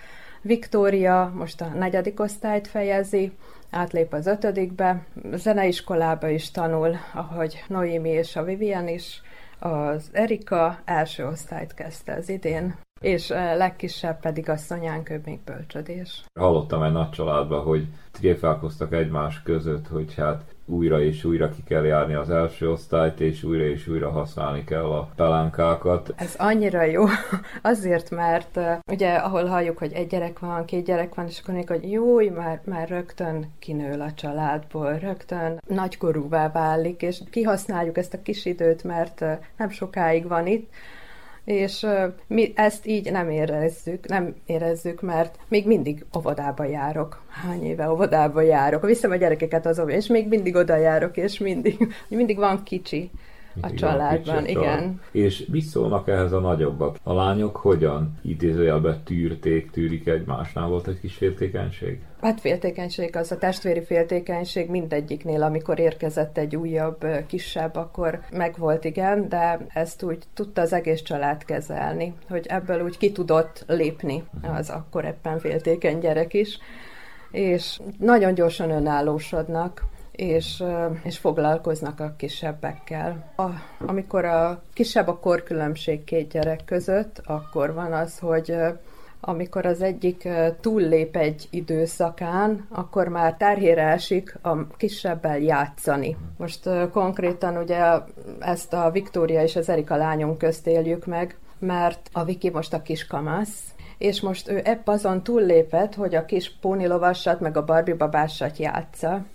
Viktória 0.42 1.32
most 1.36 1.62
a 1.62 1.68
negyedik 1.68 2.20
osztályt 2.20 2.68
fejezi, 2.68 3.32
átlép 3.70 4.14
az 4.14 4.28
ötödikbe, 4.28 5.06
zeneiskolába 5.34 6.28
is 6.28 6.52
tanul, 6.52 6.96
ahogy 7.14 7.64
Noémi 7.68 8.10
és 8.10 8.36
a 8.36 8.44
Vivian 8.44 8.88
is, 8.88 9.22
az 9.60 10.10
Erika 10.12 10.80
első 10.86 11.28
osztályt 11.28 11.74
kezdte 11.74 12.14
az 12.14 12.30
idén, 12.30 12.76
és 13.02 13.28
legkisebb 13.30 14.20
pedig 14.20 14.50
a 14.50 14.58
szonyánk, 14.58 15.10
ő 15.10 15.22
még 15.26 15.40
bölcsödés. 15.46 16.24
Hallottam 16.40 16.84
egy 16.84 16.92
nagy 16.92 17.10
családban, 17.10 17.64
hogy 17.64 17.88
tréfálkoztak 18.12 18.94
egymás 18.94 19.42
között, 19.44 19.88
hogy 19.88 20.16
hát 20.16 20.42
újra 20.70 21.02
és 21.02 21.24
újra 21.24 21.50
ki 21.50 21.64
kell 21.64 21.86
járni 21.86 22.14
az 22.14 22.30
első 22.30 22.72
osztályt, 22.72 23.20
és 23.20 23.44
újra 23.44 23.64
és 23.64 23.88
újra 23.88 24.10
használni 24.10 24.64
kell 24.64 24.86
a 24.86 25.10
pelánkákat. 25.16 26.14
Ez 26.16 26.36
annyira 26.38 26.84
jó, 26.84 27.06
azért, 27.62 28.10
mert 28.10 28.60
ugye 28.92 29.14
ahol 29.14 29.46
halljuk, 29.46 29.78
hogy 29.78 29.94
egy 29.94 30.08
gyerek 30.08 30.40
van, 30.40 30.66
két 30.66 30.86
gyerek 30.86 31.16
van, 31.16 31.28
és 31.28 31.40
akkor 31.40 31.54
még, 31.54 31.68
hogy 31.68 31.92
jó, 31.92 32.30
már, 32.30 32.62
már 32.66 32.90
rögtön 32.90 33.52
kinől 33.60 34.02
a 34.02 34.14
családból, 34.14 34.98
rögtön 34.98 35.62
nagykorúvá 35.68 36.52
válik, 36.52 37.02
és 37.02 37.22
kihasználjuk 37.32 37.98
ezt 37.98 38.14
a 38.14 38.22
kis 38.22 38.46
időt, 38.46 38.84
mert 38.84 39.26
nem 39.58 39.70
sokáig 39.70 40.28
van 40.28 40.48
itt, 40.48 40.70
és 41.44 41.86
mi 42.28 42.52
ezt 42.56 42.86
így 42.88 43.12
nem 43.12 43.30
érezzük, 43.30 44.08
nem 44.08 44.36
érezzük, 44.46 45.02
mert 45.02 45.40
még 45.48 45.68
mindig 45.68 46.06
óvodába 46.18 46.64
járok. 46.64 47.22
Hány 47.30 47.64
éve 47.66 47.92
óvodába 47.92 48.42
járok. 48.42 48.86
Viszem 48.86 49.12
a 49.12 49.16
gyerekeket 49.16 49.66
az 49.66 49.82
és 49.88 50.08
még 50.08 50.28
mindig 50.28 50.56
oda 50.56 50.76
járok, 50.76 51.18
és 51.18 51.38
mindig, 51.38 51.94
mindig 52.08 52.38
van 52.38 52.64
kicsi 52.64 53.10
a 53.62 53.74
családban, 53.74 54.46
igen. 54.46 54.64
Család. 54.64 54.94
És 55.12 55.46
mit 55.52 55.64
szólnak 55.64 56.08
ehhez 56.08 56.32
a 56.32 56.40
nagyobbak? 56.40 56.98
A 57.04 57.14
lányok 57.14 57.56
hogyan 57.56 58.20
idézőjelbe 58.22 59.00
tűrték, 59.04 59.72
tűrik 59.72 60.08
egymásnál? 60.08 60.68
Volt 60.68 60.88
egy 60.88 61.00
kis 61.00 61.16
féltékenység? 61.16 62.02
Hát 62.22 62.40
féltékenység, 62.40 63.16
az 63.16 63.32
a 63.32 63.38
testvéri 63.38 63.84
féltékenység 63.84 64.70
mindegyiknél, 64.70 65.44
amikor 65.44 65.80
érkezett 65.80 66.38
egy 66.38 66.56
újabb, 66.56 67.06
kisebb, 67.28 67.76
akkor 67.76 68.20
megvolt, 68.32 68.86
igen, 68.86 69.30
de 69.30 69.60
ezt 69.74 70.04
úgy 70.04 70.24
tudta 70.34 70.62
az 70.62 70.74
egész 70.74 71.02
család 71.02 71.46
kezelni, 71.46 72.14
hogy 72.30 72.46
ebből 72.48 72.84
úgy 72.84 72.98
ki 72.98 73.12
tudott 73.12 73.64
lépni 73.68 74.24
az 74.58 74.70
akkor 74.70 75.06
ebben 75.06 75.40
féltékeny 75.40 76.00
gyerek 76.00 76.34
is 76.34 76.60
és 77.32 77.80
nagyon 78.00 78.34
gyorsan 78.34 78.72
önállósodnak, 78.72 79.84
és, 80.20 80.64
és 81.04 81.18
foglalkoznak 81.18 82.00
a 82.00 82.14
kisebbekkel. 82.18 83.34
A, 83.36 83.48
amikor 83.88 84.26
a 84.26 84.62
kisebb 84.74 85.08
a 85.08 85.20
korkülönbség 85.20 86.04
két 86.04 86.32
gyerek 86.32 86.66
között, 86.66 87.22
akkor 87.26 87.74
van 87.74 87.94
az, 87.94 88.20
hogy 88.20 88.56
amikor 89.22 89.66
az 89.66 89.82
egyik 89.82 90.28
túllép 90.62 91.16
egy 91.16 91.48
időszakán, 91.50 92.66
akkor 92.70 93.08
már 93.08 93.36
terhére 93.38 93.84
esik 93.84 94.38
a 94.42 94.68
kisebbel 94.78 95.40
játszani. 95.40 96.18
Most 96.38 96.70
konkrétan 96.92 97.58
ugye 97.58 97.84
ezt 98.40 98.74
a 98.74 98.92
Viktória 98.92 99.44
és 99.44 99.56
az 99.56 99.70
Erika 99.70 99.96
lányunk 99.96 100.38
közt 100.38 100.68
éljük 100.68 101.06
meg, 101.06 101.38
mert 101.60 102.10
a 102.14 102.24
Viki 102.24 102.50
most 102.50 102.74
a 102.74 102.82
kis 102.82 103.08
kamasz, 103.08 103.74
és 103.98 104.22
most 104.22 104.50
ő 104.50 104.62
ebb 104.64 104.88
azon 104.88 105.24
túllépett, 105.24 105.96
hogy 105.96 106.16
a 106.16 106.26
kis 106.26 106.52
pónilovassat 106.62 107.40
meg 107.40 107.58
a 107.58 107.64
Barbie 107.64 107.96
babásat 107.96 108.58
játsza, 108.58 109.26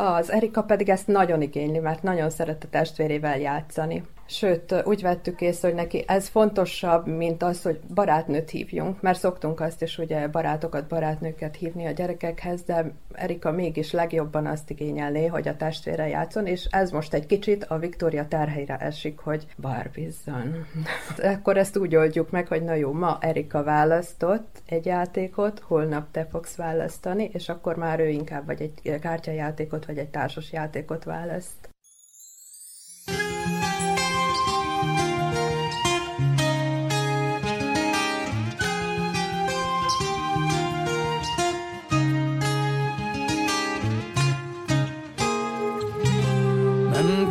az 0.00 0.32
Erika 0.32 0.62
pedig 0.62 0.88
ezt 0.88 1.06
nagyon 1.06 1.42
igényli, 1.42 1.78
mert 1.78 2.02
nagyon 2.02 2.30
szeret 2.30 2.64
a 2.64 2.68
testvérével 2.70 3.38
játszani. 3.38 4.02
Sőt, 4.30 4.82
úgy 4.84 5.02
vettük 5.02 5.40
észre, 5.40 5.68
hogy 5.68 5.76
neki 5.76 6.04
ez 6.06 6.28
fontosabb, 6.28 7.06
mint 7.06 7.42
az, 7.42 7.62
hogy 7.62 7.80
barátnőt 7.94 8.50
hívjunk, 8.50 9.00
mert 9.00 9.18
szoktunk 9.18 9.60
azt 9.60 9.82
is 9.82 9.98
ugye 9.98 10.28
barátokat, 10.28 10.88
barátnőket 10.88 11.56
hívni 11.56 11.86
a 11.86 11.90
gyerekekhez, 11.90 12.62
de 12.62 12.92
Erika 13.12 13.50
mégis 13.50 13.92
legjobban 13.92 14.46
azt 14.46 14.70
igényelné, 14.70 15.26
hogy 15.26 15.48
a 15.48 15.56
testvére 15.56 16.08
játszon, 16.08 16.46
és 16.46 16.64
ez 16.70 16.90
most 16.90 17.14
egy 17.14 17.26
kicsit 17.26 17.64
a 17.64 17.78
Viktória 17.78 18.28
terheire 18.28 18.76
esik, 18.76 19.18
hogy 19.18 19.46
barbizzon. 19.56 20.66
Akkor 21.34 21.56
ezt 21.56 21.76
úgy 21.76 21.96
oldjuk 21.96 22.30
meg, 22.30 22.48
hogy 22.48 22.62
na 22.62 22.74
jó, 22.74 22.92
ma 22.92 23.18
Erika 23.20 23.62
választott 23.62 24.62
egy 24.66 24.86
játékot, 24.86 25.60
holnap 25.60 26.10
te 26.10 26.26
fogsz 26.30 26.56
választani, 26.56 27.30
és 27.32 27.48
akkor 27.48 27.76
már 27.76 28.00
ő 28.00 28.08
inkább 28.08 28.46
vagy 28.46 28.62
egy 28.62 28.98
kártyajátékot, 29.00 29.86
vagy 29.86 29.98
egy 29.98 30.10
társas 30.10 30.52
játékot 30.52 31.04
választ. 31.04 31.69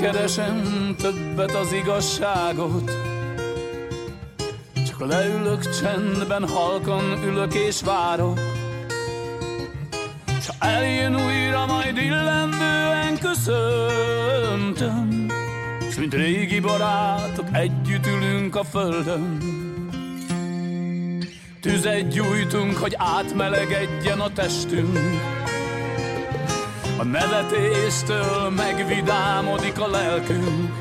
Keresem 0.02 0.96
többet 0.98 1.56
az 1.56 1.74
igazságot. 1.74 2.92
Csak 4.88 5.08
leülök 5.08 5.80
csendben, 5.80 6.48
halkan 6.48 7.24
ülök 7.24 7.54
és 7.54 7.82
várok. 7.82 8.40
S 10.42 10.50
eljön 10.60 11.16
újra, 11.16 11.66
majd 11.66 11.98
illendően 11.98 13.18
köszöntöm. 13.20 15.28
S 15.92 15.96
mint 15.96 16.14
régi 16.14 16.60
barátok, 16.60 17.46
együtt 17.52 18.06
ülünk 18.06 18.56
a 18.56 18.64
földön. 18.64 19.38
Tüzet 21.62 22.08
gyújtunk, 22.08 22.78
hogy 22.78 22.96
átmelegedjen 22.98 24.20
a 24.20 24.34
testünk 24.34 25.00
a 27.00 27.04
nevetéstől 27.04 28.50
megvidámodik 28.50 29.80
a 29.80 29.88
lelkünk. 29.88 30.74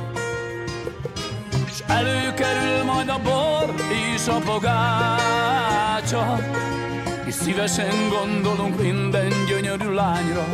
S 1.75 1.83
előkerül 1.87 2.85
majd 2.85 3.09
a 3.09 3.19
bor 3.23 3.75
és 4.15 4.27
a 4.27 4.39
pogácsa 4.45 6.39
És 7.25 7.35
szívesen 7.35 8.09
gondolunk 8.09 8.81
minden 8.81 9.33
gyönyörű 9.49 9.91
lányra. 9.91 10.47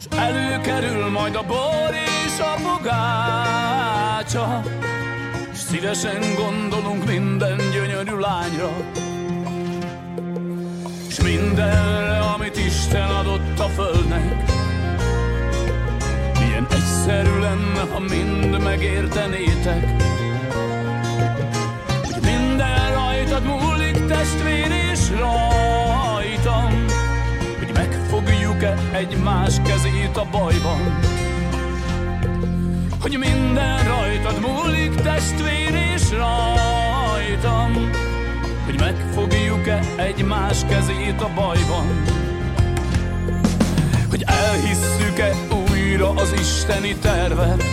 S 0.00 0.04
előkerül 0.16 1.10
majd 1.10 1.34
a 1.34 1.44
bor 1.46 1.94
és 2.26 2.38
a 2.38 2.54
pogácsa 2.62 4.62
És 5.52 5.58
szívesen 5.58 6.34
gondolunk 6.36 7.06
minden 7.06 7.56
gyönyörű 7.72 8.18
lányra. 8.18 8.70
S 11.10 11.20
mindenre, 11.20 12.02
amit 12.02 12.11
Isten 12.92 13.10
adott 13.10 13.58
a 13.58 13.68
földnek. 13.68 14.44
Milyen 16.40 16.66
egyszerű 16.70 17.38
lenne, 17.38 17.80
ha 17.92 17.98
mind 17.98 18.62
megértenétek. 18.62 20.02
Hogy 22.02 22.22
minden 22.22 22.92
rajtad 22.92 23.44
múlik, 23.44 24.06
testvér 24.06 24.70
és 24.92 25.10
rajtam 25.10 26.84
Hogy 27.58 27.70
megfogjuk-e 27.74 28.78
egymás 28.92 29.54
kezét 29.64 30.16
a 30.16 30.26
bajban. 30.30 31.00
Hogy 33.00 33.18
minden 33.18 33.84
rajtad 33.84 34.40
múlik, 34.40 34.94
testvér 34.94 35.74
és 35.94 36.10
rajtam 36.10 37.90
hogy 38.64 38.78
megfogjuk-e 38.78 39.80
egymás 39.96 40.64
kezét 40.68 41.20
a 41.20 41.30
bajban 41.34 42.20
Hogy 44.12 44.24
elhisszük-e 44.26 45.34
újra 45.70 46.10
az 46.10 46.32
isteni 46.32 46.96
tervet 46.96 47.64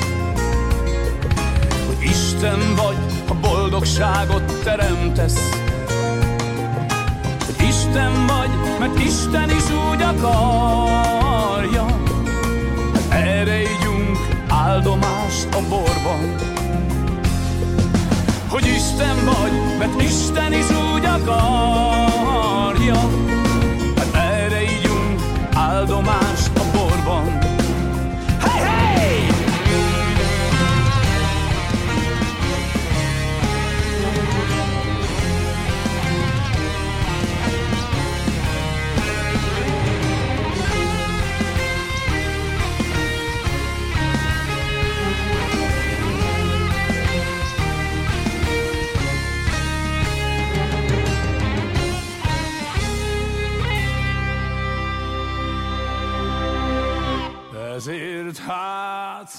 Hogy 1.85 2.03
Isten 2.03 2.75
vagy, 2.75 2.95
ha 3.27 3.33
boldogságot 3.33 4.63
teremtesz? 4.63 5.49
Hogy 7.45 7.67
Isten 7.67 8.25
vagy, 8.27 8.49
mert 8.79 8.99
Isten 8.99 9.49
is 9.49 9.63
úgy 9.91 10.01
akarja? 10.01 11.85
Hát 12.93 13.11
erre 13.11 13.61
ígyunk 13.61 14.17
áldomást 14.47 15.47
a 15.53 15.59
borban. 15.69 16.35
Hogy 18.49 18.65
Isten 18.65 19.25
vagy, 19.25 19.77
mert 19.77 20.01
Isten 20.01 20.53
is 20.53 20.69
úgy 20.69 21.05
akarja. 21.05 21.39
Hát 25.79 25.87
erre 25.87 25.97
ígyunk 25.97 26.09
áldomást 26.09 26.57
a 26.57 26.58
Ezért 58.29 58.47
hát 58.47 59.31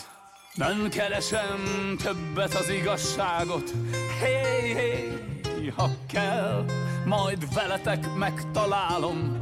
nem 0.55 0.89
keresem 0.89 1.97
többet 2.03 2.55
az 2.55 2.69
igazságot. 2.69 3.71
Hé, 4.21 4.73
hé, 4.73 5.73
ha 5.77 5.91
kell, 6.13 6.65
majd 7.05 7.55
veletek 7.55 8.15
megtalálom. 8.15 9.39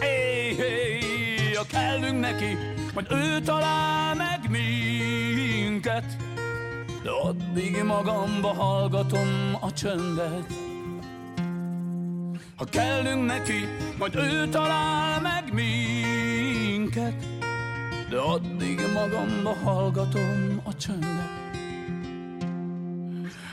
Hé, 0.00 0.54
hé, 0.54 1.54
ha 1.54 1.64
kellünk 1.70 2.20
neki, 2.20 2.56
majd 2.94 3.06
ő 3.10 3.40
talál 3.40 4.14
meg 4.14 4.50
minket. 4.50 6.16
De 7.02 7.10
addig 7.10 7.82
magamba 7.82 8.54
hallgatom 8.54 9.58
a 9.60 9.72
csöndet. 9.72 10.52
Ha 12.56 12.64
kellünk 12.64 13.26
neki, 13.26 13.68
majd 13.98 14.14
ő 14.14 14.48
talál 14.48 15.20
meg 15.20 15.52
minket. 15.52 17.35
De 18.10 18.18
addig 18.18 18.80
magamba 18.94 19.54
hallgatom 19.64 20.60
a 20.64 20.76
csöndet. 20.76 21.34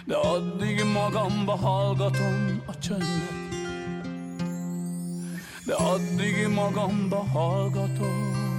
De 0.05 0.15
addig 0.15 0.83
magamba 0.83 1.55
hallgatom 1.55 2.61
a 2.65 2.77
csöndet. 2.77 3.41
De 5.65 5.73
addig 5.73 6.47
magamba 6.47 7.17
hallgatom 7.17 8.52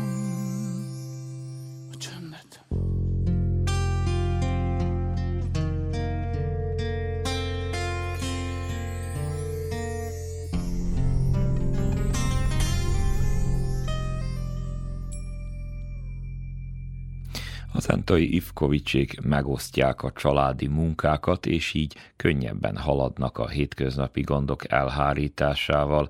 A 17.84 17.86
Zentai 17.86 18.34
Ivkovicsék 18.34 19.20
megosztják 19.20 20.02
a 20.02 20.12
családi 20.12 20.66
munkákat, 20.66 21.46
és 21.46 21.74
így 21.74 21.96
könnyebben 22.16 22.76
haladnak 22.76 23.38
a 23.38 23.48
hétköznapi 23.48 24.20
gondok 24.20 24.70
elhárításával. 24.70 26.08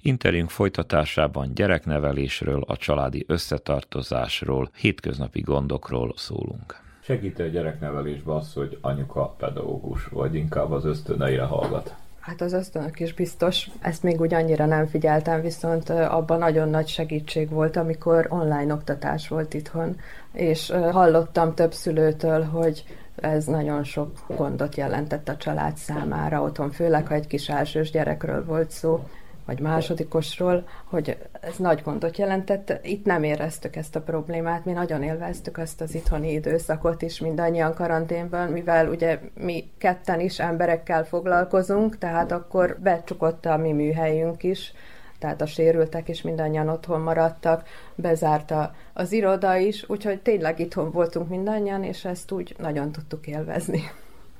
Interjünk 0.00 0.50
folytatásában 0.50 1.54
gyereknevelésről, 1.54 2.62
a 2.66 2.76
családi 2.76 3.24
összetartozásról, 3.28 4.70
hétköznapi 4.76 5.40
gondokról 5.40 6.12
szólunk. 6.16 6.80
Segít 7.00 7.38
a 7.38 7.46
gyereknevelésben 7.46 8.36
az, 8.36 8.52
hogy 8.52 8.78
anyuka 8.80 9.28
pedagógus, 9.28 10.06
vagy 10.06 10.34
inkább 10.34 10.70
az 10.70 10.84
ösztöneire 10.84 11.44
hallgat? 11.44 11.94
Hát 12.26 12.40
az 12.40 12.52
ösztönök 12.52 13.00
is 13.00 13.14
biztos. 13.14 13.70
Ezt 13.80 14.02
még 14.02 14.20
úgy 14.20 14.34
annyira 14.34 14.66
nem 14.66 14.86
figyeltem, 14.86 15.40
viszont 15.40 15.90
abban 15.90 16.38
nagyon 16.38 16.68
nagy 16.68 16.88
segítség 16.88 17.50
volt, 17.50 17.76
amikor 17.76 18.26
online 18.28 18.74
oktatás 18.74 19.28
volt 19.28 19.54
itthon, 19.54 19.96
és 20.32 20.70
hallottam 20.90 21.54
több 21.54 21.72
szülőtől, 21.72 22.44
hogy 22.44 22.84
ez 23.16 23.44
nagyon 23.44 23.84
sok 23.84 24.10
gondot 24.36 24.76
jelentett 24.76 25.28
a 25.28 25.36
család 25.36 25.76
számára 25.76 26.42
otthon, 26.42 26.70
főleg 26.70 27.06
ha 27.06 27.14
egy 27.14 27.26
kis 27.26 27.48
elsős 27.48 27.90
gyerekről 27.90 28.44
volt 28.44 28.70
szó. 28.70 29.04
Vagy 29.46 29.60
másodikosról, 29.60 30.68
hogy 30.84 31.16
ez 31.40 31.56
nagy 31.56 31.82
gondot 31.82 32.18
jelentett. 32.18 32.78
Itt 32.82 33.04
nem 33.04 33.22
éreztük 33.22 33.76
ezt 33.76 33.96
a 33.96 34.00
problémát, 34.00 34.64
mi 34.64 34.72
nagyon 34.72 35.02
élveztük 35.02 35.58
azt 35.58 35.80
az 35.80 35.94
itthoni 35.94 36.32
időszakot 36.32 37.02
is, 37.02 37.20
mindannyian 37.20 37.74
karanténban, 37.74 38.48
mivel 38.48 38.88
ugye 38.88 39.20
mi 39.34 39.70
ketten 39.78 40.20
is 40.20 40.38
emberekkel 40.40 41.04
foglalkozunk, 41.04 41.98
tehát 41.98 42.32
akkor 42.32 42.76
becsukott 42.82 43.46
a 43.46 43.56
mi 43.56 43.72
műhelyünk 43.72 44.42
is, 44.42 44.72
tehát 45.18 45.40
a 45.40 45.46
sérültek 45.46 46.08
is 46.08 46.22
mindannyian 46.22 46.68
otthon 46.68 47.00
maradtak, 47.00 47.68
bezárta 47.94 48.74
az 48.92 49.12
iroda 49.12 49.56
is, 49.56 49.84
úgyhogy 49.88 50.20
tényleg 50.20 50.60
itthon 50.60 50.90
voltunk 50.90 51.28
mindannyian, 51.28 51.84
és 51.84 52.04
ezt 52.04 52.32
úgy 52.32 52.54
nagyon 52.58 52.92
tudtuk 52.92 53.26
élvezni. 53.26 53.80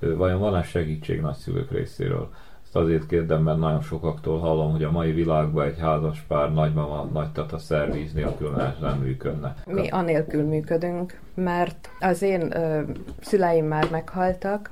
Vajon 0.01 0.41
van-e 0.41 0.63
segítség 0.63 1.21
nagyszülők 1.21 1.71
részéről? 1.71 2.31
Azért 2.77 3.07
kérdem, 3.07 3.43
mert 3.43 3.59
nagyon 3.59 3.81
sokaktól 3.81 4.39
hallom, 4.39 4.71
hogy 4.71 4.83
a 4.83 4.91
mai 4.91 5.13
világban 5.13 5.67
egy 5.67 5.79
házas 5.79 6.25
pár 6.29 6.53
nagymama, 6.53 7.09
nagytata 7.13 7.59
szervíz 7.59 8.13
nélkül 8.13 8.51
nem 8.81 8.99
működne. 8.99 9.55
Mi 9.67 9.89
anélkül 9.89 10.43
működünk, 10.43 11.21
mert 11.35 11.91
az 12.01 12.23
én 12.23 12.57
ö, 12.57 12.81
szüleim 13.21 13.67
már 13.67 13.91
meghaltak, 13.91 14.71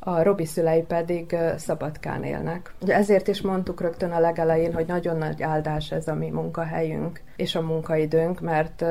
a 0.00 0.22
Robi 0.22 0.44
szülei 0.44 0.82
pedig 0.82 1.36
Szabadkán 1.56 2.24
élnek. 2.24 2.74
Ugye 2.80 2.94
ezért 2.94 3.28
is 3.28 3.40
mondtuk 3.40 3.80
rögtön 3.80 4.10
a 4.10 4.20
legelején, 4.20 4.74
hogy 4.74 4.86
nagyon 4.86 5.16
nagy 5.16 5.42
áldás 5.42 5.90
ez 5.92 6.08
a 6.08 6.14
mi 6.14 6.30
munkahelyünk 6.30 7.20
és 7.36 7.54
a 7.54 7.62
munkaidőnk, 7.62 8.40
mert 8.40 8.84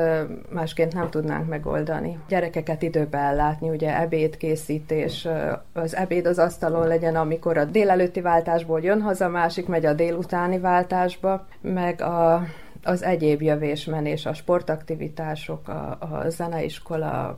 másként 0.50 0.94
nem 0.94 1.10
tudnánk 1.10 1.48
megoldani. 1.48 2.18
Gyerekeket 2.28 2.82
időbe 2.82 3.18
ellátni, 3.18 3.68
ugye 3.68 4.00
ebédkészítés, 4.00 5.28
az 5.72 5.96
ebéd 5.96 6.26
az 6.26 6.38
asztalon 6.38 6.86
legyen, 6.86 7.16
amikor 7.16 7.56
a 7.56 7.64
délelőtti 7.64 8.20
váltásból 8.20 8.80
jön 8.80 9.00
haza, 9.00 9.28
másik 9.28 9.66
megy 9.66 9.86
a 9.86 9.92
délutáni 9.92 10.58
váltásba, 10.58 11.46
meg 11.60 12.00
a 12.00 12.42
az 12.82 13.02
egyéb 13.02 13.42
jövésmenés, 13.42 14.26
a 14.26 14.34
sportaktivitások, 14.34 15.68
a, 15.68 15.98
a 16.00 16.30
zeneiskola, 16.30 17.36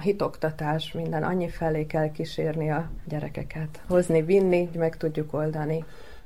hitoktatás, 0.00 0.92
minden 0.92 1.22
annyi 1.22 1.48
felé 1.48 1.86
kell 1.86 2.10
kísérni 2.10 2.70
a 2.70 2.90
gyerekeket. 3.08 3.82
Hozni, 3.88 4.22
vinni, 4.22 4.64
hogy 4.64 4.78
meg 4.78 4.96
tudjuk 4.96 5.32
oldani. 5.32 5.84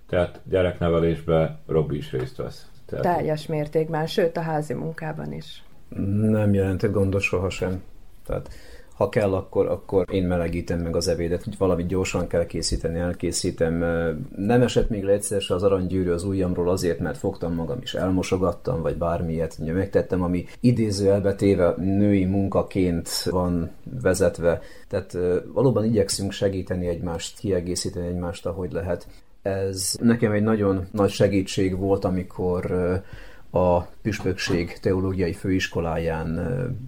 Tehát 0.08 0.40
gyereknevelésben 0.44 1.58
Robi 1.66 1.96
is 1.96 2.10
részt 2.10 2.36
vesz. 2.36 2.66
Tehát... 2.86 3.16
Teljes 3.16 3.46
mértékben, 3.46 4.06
sőt 4.06 4.36
a 4.36 4.40
házi 4.40 4.74
munkában 4.74 5.32
is. 5.32 5.62
Nem 6.20 6.54
jelentett 6.54 6.92
gondot 6.92 7.20
sohasem. 7.20 7.82
Tehát 8.26 8.48
ha 9.02 9.08
kell, 9.08 9.34
akkor, 9.34 9.66
akkor 9.66 10.06
én 10.10 10.26
melegítem 10.26 10.80
meg 10.80 10.96
az 10.96 11.08
ebédet, 11.08 11.44
hogy 11.44 11.58
valamit 11.58 11.86
gyorsan 11.86 12.26
kell 12.26 12.46
készíteni, 12.46 12.98
elkészítem. 12.98 13.84
Nem 14.36 14.62
esett 14.62 14.88
még 14.88 15.02
le 15.02 15.12
egyszer 15.12 15.42
az 15.48 15.62
aranygyűrű 15.62 16.10
az 16.10 16.24
ujjamról 16.24 16.70
azért, 16.70 16.98
mert 16.98 17.18
fogtam 17.18 17.54
magam 17.54 17.78
is 17.82 17.94
elmosogattam, 17.94 18.82
vagy 18.82 18.96
bármilyet 18.96 19.56
ugye 19.60 19.72
megtettem, 19.72 20.22
ami 20.22 20.44
idézőjelbe 20.60 21.34
téve 21.34 21.74
női 21.76 22.24
munkaként 22.24 23.08
van 23.30 23.70
vezetve. 24.02 24.60
Tehát 24.88 25.18
valóban 25.52 25.84
igyekszünk 25.84 26.32
segíteni 26.32 26.86
egymást, 26.86 27.38
kiegészíteni 27.38 28.06
egymást, 28.06 28.46
ahogy 28.46 28.72
lehet. 28.72 29.06
Ez 29.42 29.96
nekem 30.00 30.32
egy 30.32 30.42
nagyon 30.42 30.86
nagy 30.92 31.10
segítség 31.10 31.78
volt, 31.78 32.04
amikor 32.04 32.70
a 33.54 33.80
Püspökség 34.02 34.78
Teológiai 34.80 35.32
Főiskoláján 35.32 36.40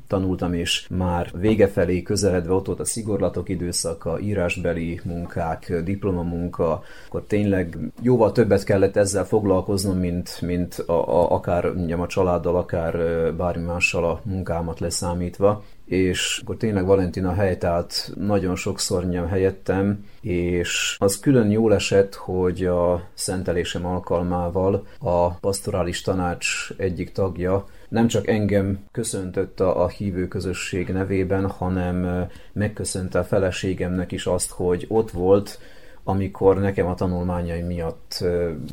tanultam, 0.07 0.55
és 0.55 0.87
már 0.91 1.31
vége 1.39 1.69
felé 1.69 2.03
közeledve 2.03 2.53
ott 2.53 2.67
volt 2.67 2.81
a 2.81 2.85
szigorlatok 2.85 3.49
időszaka, 3.49 4.19
írásbeli 4.19 5.01
munkák, 5.05 5.81
diplomamunka, 5.85 6.83
akkor 7.07 7.23
tényleg 7.27 7.79
jóval 8.03 8.33
többet 8.33 8.65
kellett 8.65 8.97
ezzel 8.97 9.25
foglalkoznom, 9.25 9.99
mint, 9.99 10.41
mint 10.41 10.75
a, 10.75 10.93
a, 10.93 11.33
akár 11.33 11.73
mondjam, 11.73 12.01
a 12.01 12.07
családdal, 12.07 12.57
akár 12.57 12.95
bármi 13.35 13.65
mással 13.65 14.05
a 14.05 14.21
munkámat 14.23 14.81
leszámítva 14.81 15.65
és 15.85 16.41
akkor 16.43 16.57
tényleg 16.57 16.87
Valentina 16.87 17.33
helytált 17.33 18.13
nagyon 18.15 18.57
sokszor 18.57 19.05
nyom 19.07 19.27
helyettem, 19.27 20.05
és 20.21 20.97
az 20.99 21.21
külön 21.21 21.51
jól 21.51 21.75
esett, 21.75 22.15
hogy 22.15 22.65
a 22.65 23.09
szentelésem 23.15 23.87
alkalmával 23.87 24.87
a 24.99 25.31
pastorális 25.31 26.01
tanács 26.01 26.71
egyik 26.77 27.13
tagja 27.13 27.67
nem 27.89 28.07
csak 28.07 28.29
engem 28.29 28.79
köszöntött 28.93 29.61
a, 29.61 29.83
a 29.83 29.89
hívő 29.89 30.29
közösség 30.29 30.89
nevében, 30.89 31.51
hanem 31.51 32.27
megköszönte 32.53 33.19
a 33.19 33.25
feleségemnek 33.25 34.13
is 34.13 34.27
azt, 34.27 34.51
hogy 34.51 34.87
ott 34.89 35.11
volt, 35.11 35.59
amikor 36.05 36.61
nekem 36.61 36.87
a 36.87 36.95
tanulmányaim 36.95 37.67
miatt 37.67 38.25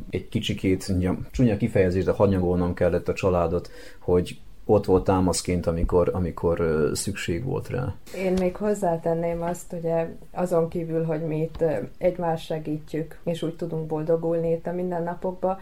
egy 0.09 0.29
kicsikét, 0.29 0.93
csúnya 1.31 1.57
kifejezés, 1.57 2.03
de 2.03 2.11
hanyagolnom 2.11 2.73
kellett 2.73 3.07
a 3.07 3.13
családot, 3.13 3.71
hogy 3.99 4.39
ott 4.71 4.85
volt 4.85 5.03
támaszként, 5.03 5.67
amikor, 5.67 6.09
amikor 6.13 6.89
szükség 6.93 7.43
volt 7.43 7.69
rá. 7.69 7.93
Én 8.15 8.33
még 8.39 8.55
hozzátenném 8.55 9.41
azt, 9.41 9.71
hogy 9.71 9.91
azon 10.31 10.67
kívül, 10.67 11.05
hogy 11.05 11.21
mi 11.21 11.41
itt 11.41 11.63
egymást 11.97 12.45
segítjük, 12.45 13.19
és 13.23 13.41
úgy 13.41 13.55
tudunk 13.55 13.87
boldogulni 13.87 14.51
itt 14.51 14.67
a 14.67 14.71
mindennapokban, 14.71 15.57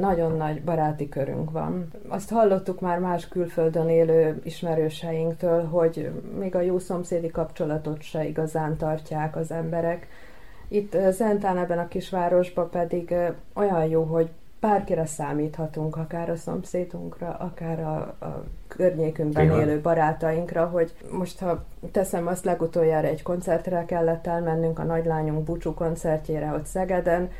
nagyon 0.00 0.36
nagy 0.36 0.62
baráti 0.62 1.08
körünk 1.08 1.50
van. 1.50 1.88
Azt 2.08 2.30
hallottuk 2.30 2.80
már 2.80 2.98
más 2.98 3.28
külföldön 3.28 3.88
élő 3.88 4.40
ismerőseinktől, 4.44 5.64
hogy 5.64 6.10
még 6.38 6.54
a 6.54 6.60
jó 6.60 6.78
szomszédi 6.78 7.28
kapcsolatot 7.30 8.02
se 8.02 8.24
igazán 8.24 8.76
tartják 8.76 9.36
az 9.36 9.50
emberek. 9.50 10.06
Itt 10.68 10.96
Zentán 11.10 11.58
ebben 11.58 11.78
a 11.78 11.88
kisvárosban 11.88 12.70
pedig 12.70 13.14
olyan 13.54 13.84
jó, 13.84 14.02
hogy 14.02 14.30
bárkire 14.60 15.06
számíthatunk, 15.06 15.96
akár 15.96 16.30
a 16.30 16.36
szomszédunkra, 16.36 17.36
akár 17.38 17.80
a, 17.80 17.96
a 18.26 18.44
környékünkben 18.68 19.44
Igen. 19.44 19.60
élő 19.60 19.80
barátainkra, 19.80 20.66
hogy 20.66 20.94
most 21.10 21.38
ha 21.38 21.64
teszem 21.92 22.26
azt, 22.26 22.44
legutoljára 22.44 23.06
egy 23.06 23.22
koncertre 23.22 23.84
kellett 23.84 24.26
elmennünk 24.26 24.78
a 24.78 24.82
nagylányunk 24.82 25.44
búcsú 25.44 25.74
koncertjére 25.74 26.52
ott 26.52 26.64
Szegeden, 26.64 27.30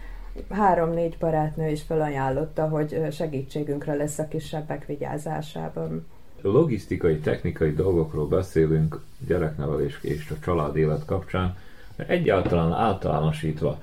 három-négy 0.50 1.16
barátnő 1.18 1.68
is 1.68 1.82
felajánlotta, 1.82 2.68
hogy 2.68 3.06
segítségünkre 3.10 3.94
lesz 3.94 4.18
a 4.18 4.28
kisebbek 4.28 4.86
vigyázásában. 4.86 6.06
Logisztikai, 6.40 7.18
technikai 7.18 7.72
dolgokról 7.72 8.28
beszélünk 8.28 9.00
gyereknevelés 9.26 9.98
és 10.02 10.30
a 10.30 10.38
család 10.44 10.76
élet 10.76 11.04
kapcsán, 11.04 11.56
egyáltalán 11.96 12.72
általánosítva 12.72 13.78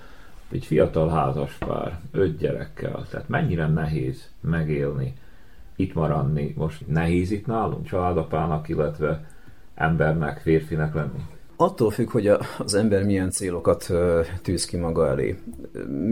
egy 0.51 0.65
fiatal 0.65 1.09
házaspár, 1.09 1.99
öt 2.11 2.37
gyerekkel, 2.37 3.05
tehát 3.09 3.29
mennyire 3.29 3.67
nehéz 3.67 4.29
megélni, 4.41 5.13
itt 5.75 5.93
maradni. 5.93 6.53
Most 6.57 6.87
nehéz 6.87 7.31
itt 7.31 7.45
nálunk 7.45 7.85
családapának, 7.85 8.69
illetve 8.69 9.25
embernek, 9.75 10.39
férfinek 10.39 10.93
lenni? 10.93 11.19
Attól 11.55 11.91
függ, 11.91 12.09
hogy 12.09 12.27
az 12.57 12.73
ember 12.73 13.03
milyen 13.03 13.29
célokat 13.29 13.91
tűz 14.41 14.65
ki 14.65 14.77
maga 14.77 15.07
elé. 15.07 15.39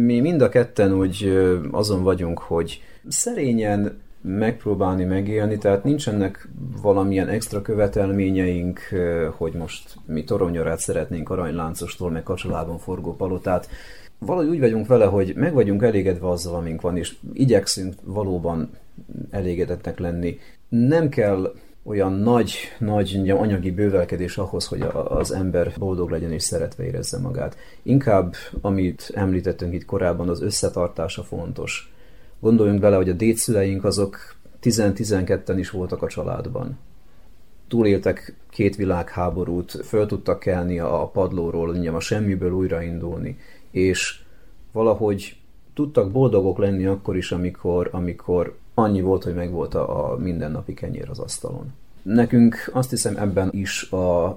Mi 0.05 0.19
mind 0.19 0.41
a 0.41 0.49
ketten 0.49 0.93
úgy 0.93 1.37
azon 1.71 2.03
vagyunk, 2.03 2.39
hogy 2.39 2.81
szerényen 3.07 4.01
megpróbálni 4.21 5.03
megélni, 5.03 5.57
tehát 5.57 5.83
nincsenek 5.83 6.47
valamilyen 6.81 7.27
extra 7.27 7.61
követelményeink, 7.61 8.79
hogy 9.37 9.53
most 9.53 9.95
mi 10.05 10.23
toronyorát 10.23 10.79
szeretnénk 10.79 11.29
aranyláncostól, 11.29 12.09
meg 12.09 12.23
kacsolában 12.23 12.77
forgó 12.77 13.15
palotát 13.15 13.69
valahogy 14.25 14.49
úgy 14.49 14.59
vagyunk 14.59 14.87
vele, 14.87 15.05
hogy 15.05 15.33
meg 15.35 15.53
vagyunk 15.53 15.83
elégedve 15.83 16.29
azzal, 16.29 16.55
amink 16.55 16.81
van, 16.81 16.97
és 16.97 17.15
igyekszünk 17.33 17.93
valóban 18.03 18.69
elégedettek 19.29 19.99
lenni. 19.99 20.39
Nem 20.69 21.09
kell 21.09 21.53
olyan 21.83 22.13
nagy, 22.13 22.53
nagy 22.79 23.29
anyagi 23.29 23.71
bővelkedés 23.71 24.37
ahhoz, 24.37 24.65
hogy 24.65 24.81
az 25.07 25.31
ember 25.31 25.73
boldog 25.77 26.09
legyen 26.09 26.31
és 26.31 26.43
szeretve 26.43 26.83
érezze 26.83 27.19
magát. 27.19 27.57
Inkább, 27.81 28.35
amit 28.61 29.11
említettünk 29.13 29.73
itt 29.73 29.85
korábban, 29.85 30.29
az 30.29 30.41
összetartása 30.41 31.23
fontos. 31.23 31.93
Gondoljunk 32.39 32.79
bele, 32.79 32.95
hogy 32.95 33.09
a 33.09 33.13
dédszüleink 33.13 33.83
azok 33.83 34.35
10-12-en 34.61 35.55
is 35.57 35.69
voltak 35.69 36.01
a 36.01 36.07
családban. 36.07 36.77
Túléltek 37.67 38.35
két 38.49 38.75
világháborút, 38.75 39.71
föl 39.71 40.05
tudtak 40.05 40.39
kelni 40.39 40.79
a 40.79 41.09
padlóról, 41.13 41.87
a 41.87 41.99
semmiből 41.99 42.51
újraindulni 42.51 43.37
és 43.73 44.19
valahogy 44.71 45.35
tudtak 45.73 46.11
boldogok 46.11 46.57
lenni 46.57 46.85
akkor 46.85 47.17
is, 47.17 47.31
amikor, 47.31 47.89
amikor 47.91 48.55
annyi 48.73 49.01
volt, 49.01 49.23
hogy 49.23 49.33
megvolt 49.33 49.73
a, 49.75 50.11
a 50.11 50.17
mindennapi 50.17 50.73
kenyér 50.73 51.09
az 51.09 51.19
asztalon. 51.19 51.73
Nekünk 52.01 52.69
azt 52.73 52.89
hiszem 52.89 53.17
ebben 53.17 53.49
is 53.51 53.91
a, 53.91 54.27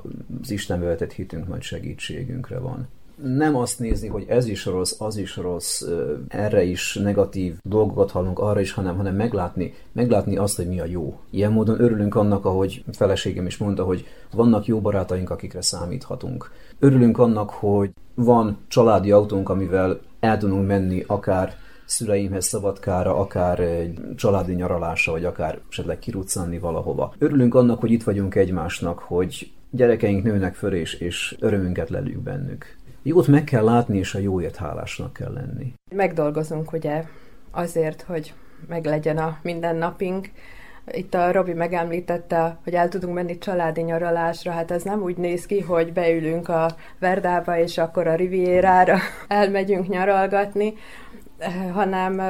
az 0.42 0.51
Isten 0.51 0.81
vetett 0.81 1.12
hitünk 1.12 1.49
nagy 1.49 1.62
segítségünkre 1.62 2.59
van. 2.59 2.88
Nem 3.22 3.57
azt 3.57 3.79
nézni, 3.79 4.09
hogy 4.09 4.25
ez 4.29 4.46
is 4.46 4.64
rossz, 4.64 5.01
az 5.01 5.16
is 5.16 5.37
rossz, 5.37 5.83
erre 6.29 6.62
is 6.62 6.94
negatív 6.94 7.55
dolgokat 7.62 8.11
hallunk, 8.11 8.38
arra 8.38 8.61
is, 8.61 8.72
hanem, 8.72 8.96
hanem 8.96 9.14
meglátni, 9.14 9.75
meglátni 9.92 10.37
azt, 10.37 10.57
hogy 10.57 10.68
mi 10.68 10.81
a 10.81 10.85
jó. 10.85 11.18
Ilyen 11.31 11.53
módon 11.53 11.81
örülünk 11.81 12.14
annak, 12.14 12.44
ahogy 12.44 12.85
feleségem 12.92 13.46
is 13.46 13.57
mondta, 13.57 13.85
hogy 13.85 14.07
vannak 14.33 14.66
jó 14.66 14.81
barátaink, 14.81 15.31
akikre 15.31 15.62
számíthatunk. 15.62 16.51
Örülünk 16.79 17.19
annak, 17.19 17.51
hogy 17.51 17.91
van 18.15 18.59
családi 18.69 19.11
autónk, 19.11 19.49
amivel 19.49 20.01
el 20.21 20.39
tudunk 20.39 20.67
menni 20.67 21.05
akár 21.07 21.55
szüleimhez 21.85 22.47
Szabadkára, 22.47 23.17
akár 23.19 23.61
egy 23.61 24.01
családi 24.17 24.55
nyaralásra, 24.55 25.12
vagy 25.12 25.25
akár 25.25 25.59
esetleg 25.71 25.99
kiruccanni 25.99 26.59
valahova. 26.59 27.15
Örülünk 27.19 27.55
annak, 27.55 27.81
hogy 27.81 27.91
itt 27.91 28.03
vagyunk 28.03 28.35
egymásnak, 28.35 28.99
hogy 28.99 29.51
gyerekeink 29.71 30.25
nőnek 30.25 30.55
föl, 30.55 30.75
és, 30.75 30.95
és 30.95 31.37
örömünket 31.41 31.91
lelünk 31.91 32.23
bennük. 32.23 32.77
Jót 33.03 33.27
meg 33.27 33.45
kell 33.45 33.65
látni, 33.65 33.99
és 33.99 34.15
a 34.15 34.19
jóért 34.19 34.57
hálásnak 34.57 35.12
kell 35.12 35.33
lenni. 35.33 35.73
Megdolgozunk 35.95 36.73
ugye 36.73 37.05
azért, 37.51 38.03
hogy 38.03 38.35
meglegyen 38.69 39.19
a 39.19 39.39
mindennapink, 39.43 40.31
itt 40.92 41.14
a 41.14 41.33
Robi 41.33 41.53
megemlítette, 41.53 42.57
hogy 42.64 42.75
el 42.75 42.88
tudunk 42.88 43.14
menni 43.14 43.38
családi 43.38 43.81
nyaralásra, 43.81 44.53
hát 44.53 44.70
ez 44.70 44.83
nem 44.83 45.03
úgy 45.03 45.16
néz 45.16 45.46
ki, 45.46 45.61
hogy 45.61 45.92
beülünk 45.92 46.49
a 46.49 46.77
Verdába, 46.99 47.59
és 47.59 47.79
akkor 47.79 48.07
a 48.07 48.14
Rivierára 48.14 48.99
elmegyünk 49.29 49.88
nyaralgatni, 49.88 50.75
hanem 51.72 52.20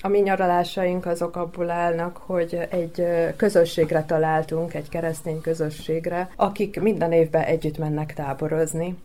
a 0.00 0.08
mi 0.08 0.18
nyaralásaink 0.18 1.06
azok 1.06 1.36
abból 1.36 1.70
állnak, 1.70 2.16
hogy 2.16 2.66
egy 2.70 3.06
közösségre 3.36 4.04
találtunk, 4.04 4.74
egy 4.74 4.88
keresztény 4.88 5.40
közösségre, 5.40 6.30
akik 6.36 6.80
minden 6.80 7.12
évben 7.12 7.42
együtt 7.42 7.78
mennek 7.78 8.14
táborozni. 8.14 8.96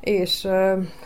És 0.00 0.48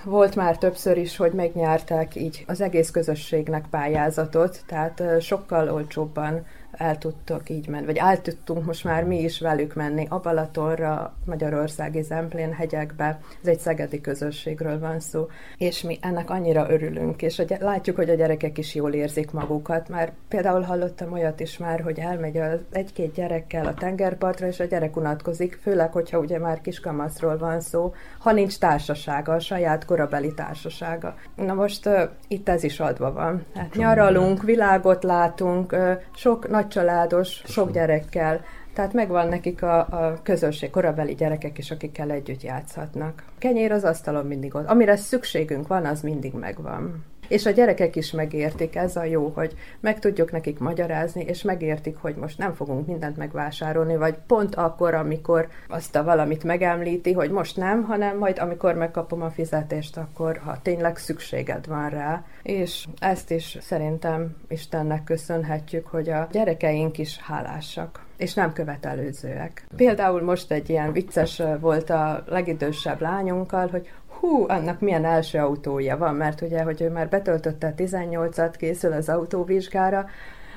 volt 0.05 0.37
már 0.37 0.59
többször 0.59 0.97
is, 0.97 1.17
hogy 1.17 1.33
megnyertek 1.33 2.15
így 2.15 2.45
az 2.47 2.61
egész 2.61 2.91
közösségnek 2.91 3.65
pályázatot, 3.71 4.63
tehát 4.67 5.03
sokkal 5.21 5.71
olcsóbban 5.73 6.47
el 6.81 6.99
tudtok 6.99 7.51
így 7.51 7.69
menni, 7.69 7.87
vagy 7.87 7.97
el 7.97 8.21
tudtunk 8.21 8.65
most 8.65 8.85
már 8.85 9.05
mi 9.05 9.23
is 9.23 9.41
velük 9.41 9.75
menni 9.75 10.07
a 10.09 10.19
Balatonra, 10.19 11.15
Magyarországi 11.25 12.03
Zemplén 12.03 12.53
hegyekbe, 12.53 13.21
ez 13.43 13.49
egy 13.49 13.59
szegedi 13.59 14.01
közösségről 14.01 14.79
van 14.79 15.01
szó, 15.01 15.27
és 15.57 15.83
mi 15.83 15.99
ennek 16.01 16.31
annyira 16.31 16.71
örülünk, 16.71 17.23
és 17.23 17.37
hogy 17.37 17.57
látjuk, 17.61 17.97
hogy 17.97 18.11
a 18.11 18.15
gyerekek 18.15 18.59
is 18.59 18.75
jól 18.75 18.93
érzik 18.93 19.31
magukat, 19.31 19.89
már 19.89 20.13
például 20.29 20.61
hallottam 20.61 21.13
olyat 21.13 21.41
is 21.41 21.59
már, 21.59 21.81
hogy 21.81 21.99
elmegy 21.99 22.37
az 22.37 22.59
egy-két 22.71 23.13
gyerekkel 23.15 23.67
a 23.67 23.75
tengerpartra, 23.75 24.47
és 24.47 24.61
a 24.61 24.65
gyerek 24.65 24.97
unatkozik, 24.97 25.59
főleg, 25.63 25.93
hogyha 25.93 26.19
ugye 26.19 26.39
már 26.39 26.61
kiskamaszról 26.61 27.39
van 27.39 27.61
szó, 27.61 27.95
ha 28.19 28.33
nincs 28.33 28.59
társasága, 28.59 29.33
a 29.33 29.41
saját 29.41 29.85
korabeli 29.85 30.35
társasága. 30.35 31.15
Na 31.35 31.55
most 31.55 31.87
uh, 31.87 32.01
itt 32.29 32.49
ez 32.49 32.65
is 32.65 32.81
adva 32.81 33.13
van. 33.13 33.45
Hát 33.55 33.75
nyaralunk, 33.75 34.43
világot 34.43 35.05
látunk, 35.05 35.73
uh, 35.73 35.93
sok 36.15 36.49
nagy 36.49 36.69
családos, 36.71 37.43
sok 37.45 37.73
gyerekkel, 37.73 38.41
tehát 38.75 38.93
megvan 38.93 39.29
nekik 39.29 39.63
a, 39.63 39.79
a 39.79 40.21
közösség, 40.23 40.71
korabeli 40.71 41.15
gyerekek 41.15 41.59
is, 41.59 41.71
akikkel 41.71 42.11
együtt 42.11 42.43
játszhatnak. 42.43 43.25
Kenyér 43.39 43.73
az 43.73 43.85
asztalon 43.85 44.27
mindig 44.27 44.55
ott. 44.55 44.67
Amire 44.67 44.97
szükségünk 44.97 45.67
van, 45.67 45.85
az 45.85 46.01
mindig 46.01 46.33
megvan. 46.33 47.05
És 47.31 47.47
a 47.47 47.51
gyerekek 47.51 47.97
is 47.97 48.11
megértik, 48.11 48.77
ez 48.77 48.97
a 48.97 49.05
jó, 49.05 49.33
hogy 49.35 49.55
meg 49.81 49.99
tudjuk 49.99 50.33
nekik 50.33 50.59
magyarázni, 50.59 51.23
és 51.23 51.43
megértik, 51.43 51.97
hogy 51.97 52.15
most 52.15 52.39
nem 52.39 52.55
fogunk 52.55 52.87
mindent 52.87 53.17
megvásárolni, 53.17 53.97
vagy 53.97 54.15
pont 54.27 54.55
akkor, 54.55 54.95
amikor 54.95 55.49
azt 55.69 55.97
a 55.97 56.05
valamit 56.05 56.45
megemlíti, 56.45 57.13
hogy 57.13 57.31
most 57.31 57.57
nem, 57.57 57.83
hanem 57.83 58.19
majd 58.19 58.39
amikor 58.39 58.75
megkapom 58.75 59.23
a 59.23 59.31
fizetést, 59.31 59.97
akkor 59.97 60.37
ha 60.45 60.59
tényleg 60.63 60.97
szükséged 60.97 61.67
van 61.67 61.89
rá. 61.89 62.25
És 62.43 62.87
ezt 62.99 63.31
is 63.31 63.59
szerintem 63.61 64.37
Istennek 64.49 65.05
köszönhetjük, 65.05 65.87
hogy 65.87 66.09
a 66.09 66.29
gyerekeink 66.31 66.99
is 66.99 67.19
hálásak 67.19 68.09
és 68.21 68.35
nem 68.35 68.53
követelőzőek. 68.53 69.67
Például 69.77 70.23
most 70.23 70.51
egy 70.51 70.71
ilyen 70.71 70.93
vicces 70.93 71.43
volt 71.61 71.91
a 71.91 72.25
legidősebb 72.27 73.01
lányunkkal, 73.01 73.69
hogy 73.69 73.91
hú, 74.21 74.45
annak 74.49 74.81
milyen 74.81 75.05
első 75.05 75.39
autója 75.39 75.97
van, 75.97 76.15
mert 76.15 76.41
ugye, 76.41 76.63
hogy 76.63 76.83
ő 76.83 76.91
már 76.91 77.09
betöltötte 77.09 77.75
18-at, 77.77 78.55
készül 78.59 78.93
az 78.93 79.09
autóvizsgára, 79.09 80.07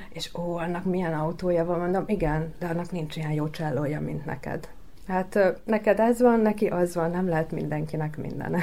és 0.09 0.29
ó, 0.37 0.55
annak 0.57 0.83
milyen 0.83 1.13
autója 1.13 1.65
van, 1.65 1.79
mondom, 1.79 2.03
igen, 2.07 2.53
de 2.59 2.67
annak 2.67 2.91
nincs 2.91 3.15
ilyen 3.15 3.31
jó 3.31 3.49
csellója, 3.49 4.01
mint 4.01 4.25
neked. 4.25 4.69
Hát 5.07 5.59
neked 5.65 5.99
ez 5.99 6.21
van, 6.21 6.39
neki 6.39 6.67
az 6.67 6.95
van, 6.95 7.11
nem 7.11 7.29
lehet 7.29 7.51
mindenkinek 7.51 8.17
mindene. 8.17 8.59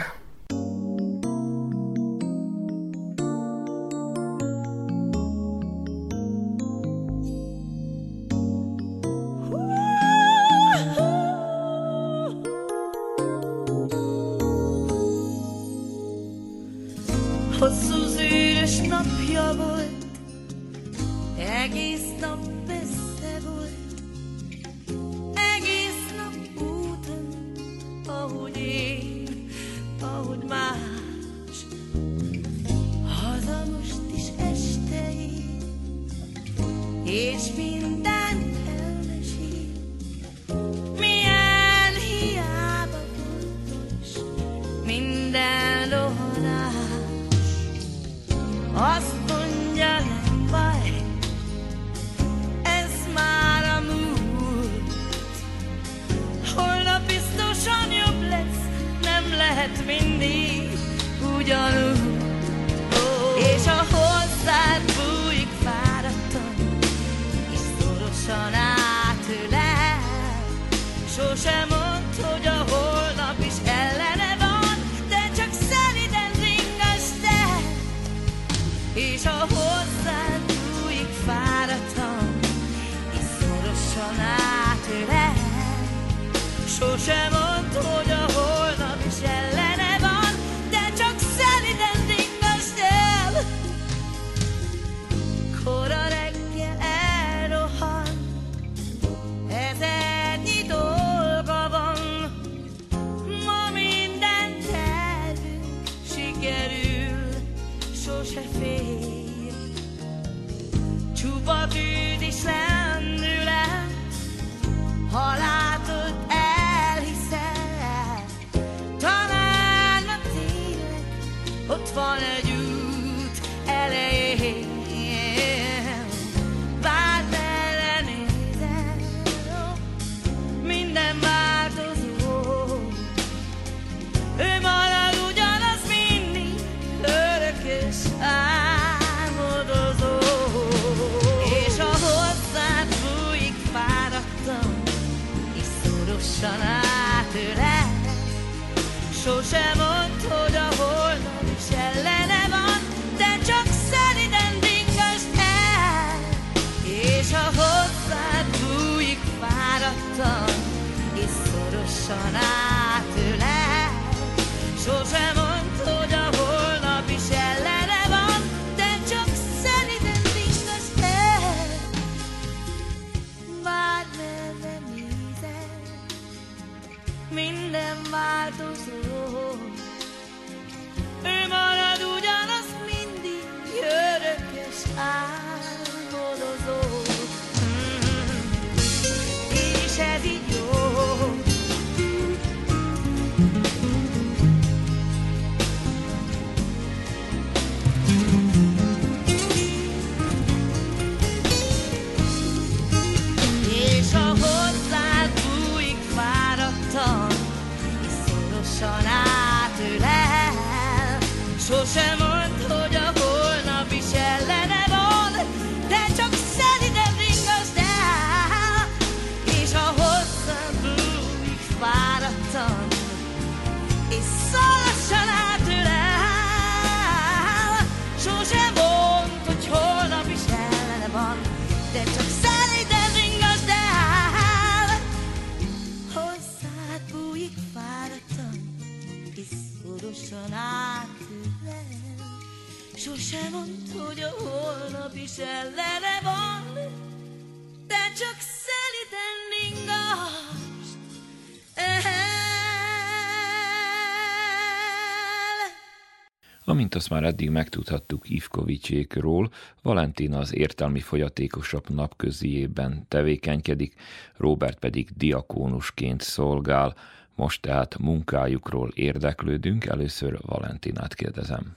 Amint 256.90 257.08
azt 257.08 257.20
már 257.20 257.32
eddig 257.32 257.50
megtudhattuk 257.50 258.30
Ivkovicsékról, 258.30 259.50
Valentina 259.82 260.38
az 260.38 260.54
értelmi 260.54 261.00
fogyatékosabb 261.00 261.90
napköziében 261.90 263.04
tevékenykedik, 263.08 263.94
Robert 264.36 264.78
pedig 264.78 265.08
diakónusként 265.16 266.20
szolgál. 266.20 266.94
Most 267.34 267.62
tehát 267.62 267.98
munkájukról 267.98 268.90
érdeklődünk, 268.94 269.84
először 269.84 270.38
Valentinát 270.46 271.14
kérdezem. 271.14 271.76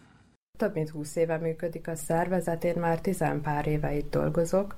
Több 0.57 0.73
mint 0.73 0.89
20 0.89 1.15
éve 1.15 1.37
működik 1.37 1.87
a 1.87 1.95
szervezet, 1.95 2.63
én 2.63 2.75
már 2.79 3.01
tizenpár 3.01 3.67
éve 3.67 3.95
itt 3.95 4.11
dolgozok. 4.11 4.75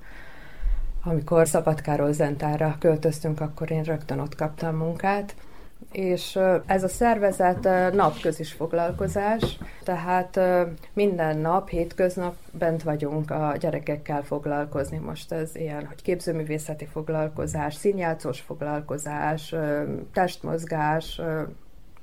Amikor 1.02 1.48
Szabadkáról 1.48 2.12
Zentára 2.12 2.76
költöztünk, 2.78 3.40
akkor 3.40 3.70
én 3.70 3.82
rögtön 3.82 4.18
ott 4.18 4.34
kaptam 4.34 4.76
munkát, 4.76 5.34
és 5.92 6.38
ez 6.66 6.82
a 6.82 6.88
szervezet 6.88 7.92
napközis 7.92 8.52
foglalkozás, 8.52 9.58
tehát 9.82 10.40
minden 10.92 11.38
nap, 11.38 11.68
hétköznap 11.68 12.34
bent 12.52 12.82
vagyunk 12.82 13.30
a 13.30 13.54
gyerekekkel 13.58 14.22
foglalkozni. 14.22 14.98
Most 14.98 15.32
ez 15.32 15.56
ilyen, 15.56 15.86
hogy 15.86 16.02
képzőművészeti 16.02 16.84
foglalkozás, 16.84 17.74
színjátszós 17.74 18.40
foglalkozás, 18.40 19.54
testmozgás, 20.12 21.20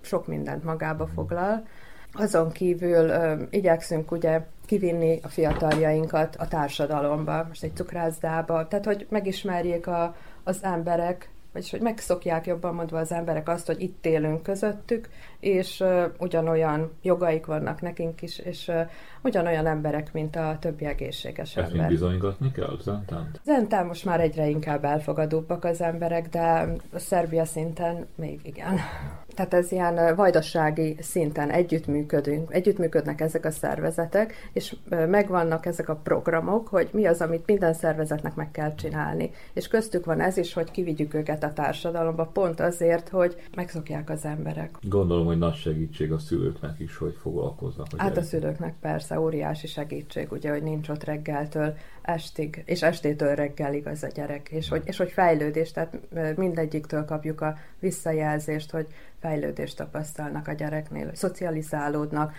sok 0.02 0.28
mindent 0.28 0.64
magába 0.64 1.08
foglal. 1.08 1.66
Azon 2.14 2.52
kívül 2.52 3.10
ö, 3.10 3.42
igyekszünk 3.50 4.12
ugye 4.12 4.42
kivinni 4.66 5.20
a 5.24 5.28
fiataljainkat 5.28 6.36
a 6.36 6.48
társadalomba, 6.48 7.46
most 7.48 7.64
egy 7.64 7.76
cukrászdába, 7.76 8.68
tehát 8.68 8.86
hogy 8.86 9.08
megismerjék 9.10 9.88
a, 9.88 10.16
az 10.44 10.60
emberek, 10.62 11.30
vagyis 11.54 11.72
hogy 11.72 11.82
megszokják 11.82 12.46
jobban 12.46 12.74
mondva 12.74 13.00
az 13.00 13.12
emberek 13.12 13.50
azt, 13.50 13.66
hogy 13.66 13.82
itt 13.82 14.06
élünk 14.06 14.44
közöttük, 14.44 15.10
és 15.40 15.80
uh, 15.80 16.04
ugyanolyan 16.18 16.92
jogaik 17.02 17.46
vannak 17.46 17.82
nekünk 17.82 18.22
is, 18.22 18.40
és 18.40 18.68
uh, 18.68 18.90
ugyanolyan 19.24 19.66
emberek, 19.66 20.14
mint 20.14 20.36
a 20.36 20.58
többi 20.60 20.86
egészséges 20.86 21.58
Ezt 21.58 21.72
ember. 21.72 21.88
bizonygatni 21.88 22.52
kell, 22.52 22.78
Zentánt? 22.82 23.42
Zentán 23.44 23.86
most 23.86 24.06
már 24.06 24.22
egyre 24.22 24.48
inkább 24.48 24.84
elfogadóbbak 24.84 25.64
az 25.64 25.82
emberek, 25.82 26.30
de 26.30 26.76
a 26.94 27.00
Szerbia 27.00 27.46
szinten 27.46 28.08
még 28.16 28.40
igen. 28.44 28.80
Tehát 29.36 29.54
ez 29.54 29.72
ilyen 29.72 30.16
vajdasági 30.16 30.96
szinten 31.00 31.50
együttműködünk, 31.50 32.54
együttműködnek 32.54 33.22
ezek 33.22 33.46
a 33.46 33.52
szervezetek, 33.52 34.50
és 34.54 34.76
megvannak 34.90 35.66
ezek 35.66 35.90
a 35.90 35.96
programok, 35.96 36.68
hogy 36.68 36.90
mi 36.92 37.06
az, 37.06 37.22
amit 37.22 37.46
minden 37.46 37.74
szervezetnek 37.74 38.36
meg 38.36 38.52
kell 38.52 38.76
csinálni. 38.76 39.32
És 39.54 39.68
köztük 39.68 40.06
van 40.06 40.22
ez 40.22 40.38
is, 40.38 40.54
hogy 40.54 40.72
kivigyük 40.72 41.14
őket 41.14 41.44
a 41.44 41.54
társadalomba, 41.54 42.26
pont 42.26 42.60
azért, 42.60 43.10
hogy 43.10 43.36
megszokják 43.56 44.10
az 44.10 44.26
emberek. 44.26 44.78
Gondolom, 44.82 45.26
hogy 45.26 45.38
nagy 45.38 45.56
segítség 45.56 46.12
a 46.12 46.20
szülőknek 46.20 46.80
is, 46.80 46.98
hogy 46.98 47.18
foglalkoznak. 47.22 47.88
a 47.90 47.96
Hát 47.98 47.98
a 47.98 47.98
gyerekekkel. 47.98 48.24
szülőknek 48.24 48.74
persze 48.82 49.20
óriási 49.20 49.68
segítség, 49.68 50.32
ugye, 50.32 50.52
hogy 50.52 50.64
nincs 50.64 50.90
ott 50.90 51.04
reggeltől 51.04 51.74
estig, 52.02 52.64
és 52.66 52.82
estétől 52.82 53.36
reggelig 53.36 53.88
az 53.88 54.04
a 54.04 54.08
gyerek, 54.08 54.50
és 54.50 54.70
hogy, 54.70 54.82
és 54.86 54.98
hogy 54.98 55.12
fejlődés, 55.12 55.72
tehát 55.72 56.00
mindegyiktől 56.36 57.06
kapjuk 57.06 57.42
a 57.42 57.58
visszajelzést, 57.80 58.72
hogy 58.72 58.88
fejlődést 59.24 59.78
tapasztalnak 59.78 60.48
a 60.48 60.54
gyereknél, 60.54 61.10
szocializálódnak, 61.14 62.34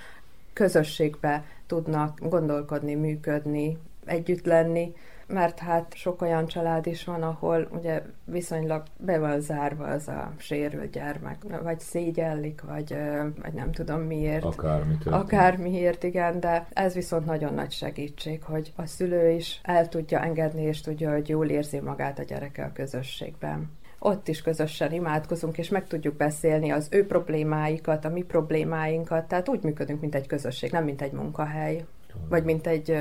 közösségbe 0.53 1.45
tudnak 1.67 2.19
gondolkodni, 2.29 2.95
működni, 2.95 3.79
együtt 4.05 4.45
lenni, 4.45 4.95
mert 5.27 5.59
hát 5.59 5.95
sok 5.95 6.23
olyan 6.23 6.47
család 6.47 6.87
is 6.87 7.05
van, 7.05 7.23
ahol 7.23 7.69
ugye 7.73 8.03
viszonylag 8.25 8.83
be 8.97 9.19
van 9.19 9.41
zárva 9.41 9.85
az 9.85 10.09
a 10.09 10.33
sérült 10.37 10.91
gyermek, 10.91 11.37
vagy 11.63 11.81
szégyellik, 11.81 12.63
vagy, 12.63 12.97
vagy 13.43 13.53
nem 13.53 13.73
tudom 13.73 14.01
miért. 14.01 14.45
Akármi 14.45 14.93
történik. 14.93 15.19
Akármiért, 15.19 16.03
igen, 16.03 16.41
de 16.41 16.67
ez 16.73 16.95
viszont 16.95 17.27
nagyon 17.27 17.55
nagy 17.55 17.73
segítség, 17.73 18.43
hogy 18.43 18.73
a 18.77 18.87
szülő 18.87 19.31
is 19.31 19.61
el 19.63 19.89
tudja 19.89 20.21
engedni, 20.21 20.63
és 20.63 20.81
tudja, 20.81 21.13
hogy 21.13 21.29
jól 21.29 21.49
érzi 21.49 21.81
magát 21.81 22.19
a 22.19 22.23
gyereke 22.23 22.65
a 22.65 22.73
közösségben. 22.73 23.71
Ott 24.07 24.29
is 24.29 24.43
közösen 24.43 24.93
imádkozunk, 24.93 25.59
és 25.59 25.69
meg 25.69 25.87
tudjuk 25.87 26.15
beszélni 26.15 26.71
az 26.71 26.89
ő 26.91 27.07
problémáikat, 27.07 28.05
a 28.05 28.09
mi 28.09 28.23
problémáinkat, 28.23 29.29
tehát 29.29 29.49
úgy 29.49 29.63
működünk, 29.63 30.01
mint 30.01 30.15
egy 30.15 30.27
közösség, 30.27 30.71
nem 30.71 30.85
mint 30.85 31.03
egy 31.03 31.13
munkahely, 31.13 31.85
vagy 32.29 32.45
mint 32.45 32.67
egy 32.67 32.99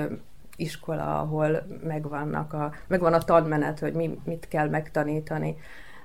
iskola, 0.55 1.19
ahol 1.19 1.65
megvannak 1.83 2.53
a, 2.53 2.73
megvan 2.87 3.13
a 3.13 3.19
tanmenet, 3.19 3.79
hogy 3.79 3.93
mi, 3.93 4.19
mit 4.23 4.47
kell 4.47 4.69
megtanítani. 4.69 5.55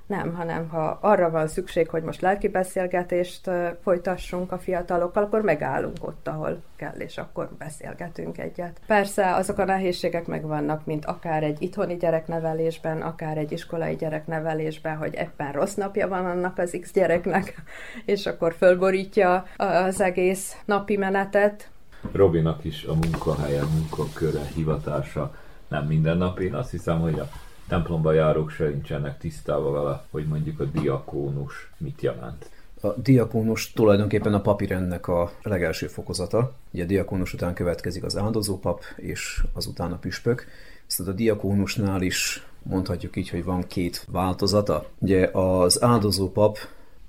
Nem, 0.09 0.34
hanem 0.34 0.68
ha 0.68 0.98
arra 1.00 1.30
van 1.30 1.48
szükség, 1.48 1.88
hogy 1.88 2.02
most 2.02 2.20
lelki 2.20 2.48
beszélgetést 2.48 3.50
folytassunk 3.82 4.52
a 4.52 4.59
fiatalokkal, 4.59 5.22
akkor 5.22 5.42
megállunk 5.42 5.96
ott, 6.00 6.28
ahol 6.28 6.62
kell, 6.76 6.96
és 6.98 7.18
akkor 7.18 7.48
beszélgetünk 7.59 8.38
egyet. 8.38 8.80
Persze 8.86 9.34
azok 9.34 9.59
a 9.59 9.64
nehézségek 9.64 10.26
megvannak, 10.26 10.84
mint 10.84 11.04
akár 11.04 11.42
egy 11.42 11.62
itthoni 11.62 11.96
gyereknevelésben, 11.96 13.02
akár 13.02 13.38
egy 13.38 13.52
iskolai 13.52 13.96
gyereknevelésben, 13.96 14.96
hogy 14.96 15.14
éppen 15.14 15.52
rossz 15.52 15.74
napja 15.74 16.09
van 16.09 16.26
annak 16.26 16.59
az 16.59 16.78
X 16.80 16.92
gyereknek, 16.92 17.62
és 18.04 18.26
akkor 18.26 18.54
fölborítja 18.54 19.44
az 19.56 20.00
egész 20.00 20.56
napi 20.64 20.96
menetet, 20.96 21.70
Robinak 22.12 22.64
is 22.64 22.84
a 22.84 22.94
munkahelye, 22.94 23.62
munkaköre, 23.64 24.46
hivatása 24.54 25.34
nem 25.68 25.86
mindennapi. 25.86 26.46
Azt 26.46 26.70
hiszem, 26.70 27.00
hogy 27.00 27.18
a 27.18 27.28
templomba 27.68 28.12
járók 28.12 28.50
se 28.50 28.68
nincsenek 28.68 29.18
tisztában 29.18 29.72
vele, 29.72 30.04
hogy 30.10 30.26
mondjuk 30.26 30.60
a 30.60 30.64
diakónus 30.64 31.70
mit 31.78 32.02
jelent. 32.02 32.50
A 32.80 32.92
diakónus 32.92 33.72
tulajdonképpen 33.72 34.34
a 34.34 34.40
papirendnek 34.40 35.08
a 35.08 35.32
legelső 35.42 35.86
fokozata. 35.86 36.52
Ugye 36.72 36.82
a 36.82 36.86
diakónus 36.86 37.32
után 37.32 37.54
következik 37.54 38.04
az 38.04 38.16
áldozópap, 38.16 38.82
és 38.96 39.42
azután 39.52 39.92
a 39.92 39.98
püspök. 39.98 40.46
Viszont 40.86 41.08
a 41.08 41.12
diakónusnál 41.12 42.02
is 42.02 42.46
mondhatjuk 42.62 43.16
így, 43.16 43.28
hogy 43.28 43.44
van 43.44 43.66
két 43.66 44.06
változata. 44.10 44.86
Ugye 44.98 45.26
az 45.32 45.82
áldozópap 45.82 46.58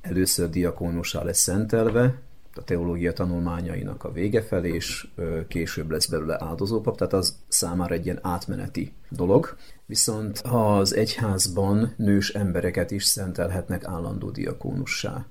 először 0.01 0.49
diakónussá 0.49 1.23
lesz 1.23 1.39
szentelve, 1.39 2.15
a 2.55 2.63
teológia 2.63 3.13
tanulmányainak 3.13 4.03
a 4.03 4.11
vége 4.11 4.41
felé, 4.41 4.73
és 4.73 5.07
később 5.47 5.91
lesz 5.91 6.05
belőle 6.05 6.37
áldozópap, 6.43 6.97
tehát 6.97 7.13
az 7.13 7.37
számára 7.47 7.93
egy 7.93 8.05
ilyen 8.05 8.19
átmeneti 8.21 8.93
dolog. 9.09 9.55
Viszont 9.85 10.41
az 10.43 10.95
egyházban 10.95 11.93
nős 11.97 12.29
embereket 12.29 12.91
is 12.91 13.03
szentelhetnek 13.03 13.85
állandó 13.85 14.29
diakónussá. 14.29 15.25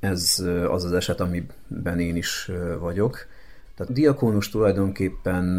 Ez 0.00 0.44
az 0.68 0.84
az 0.84 0.92
eset, 0.92 1.20
amiben 1.20 2.00
én 2.00 2.16
is 2.16 2.50
vagyok. 2.80 3.26
Tehát 3.76 3.92
diakónus 3.92 4.48
tulajdonképpen 4.48 5.58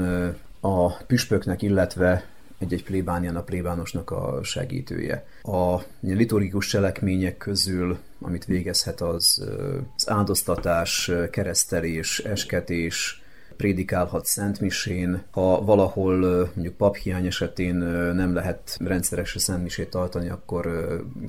a 0.60 0.98
püspöknek, 0.98 1.62
illetve 1.62 2.26
egy-egy 2.58 2.84
plébánián 2.84 3.36
a 3.36 3.44
plébánosnak 3.44 4.12
a 4.12 4.40
segítője. 4.44 5.26
A 5.42 5.82
liturgikus 6.00 6.68
cselekmények 6.68 7.38
közül, 7.38 7.98
amit 8.22 8.46
végezhet, 8.46 9.02
az 9.02 9.48
az 9.96 10.10
áldoztatás, 10.10 11.12
keresztelés, 11.32 12.20
esketés, 12.20 13.24
prédikálhat 13.60 14.26
szentmisén, 14.26 15.24
ha 15.32 15.64
valahol 15.64 16.18
mondjuk 16.54 16.76
paphiány 16.76 17.26
esetén 17.26 17.76
nem 18.16 18.34
lehet 18.34 18.78
rendszeresen 18.80 19.42
szentmisét 19.42 19.90
tartani, 19.90 20.30
akkor 20.30 20.70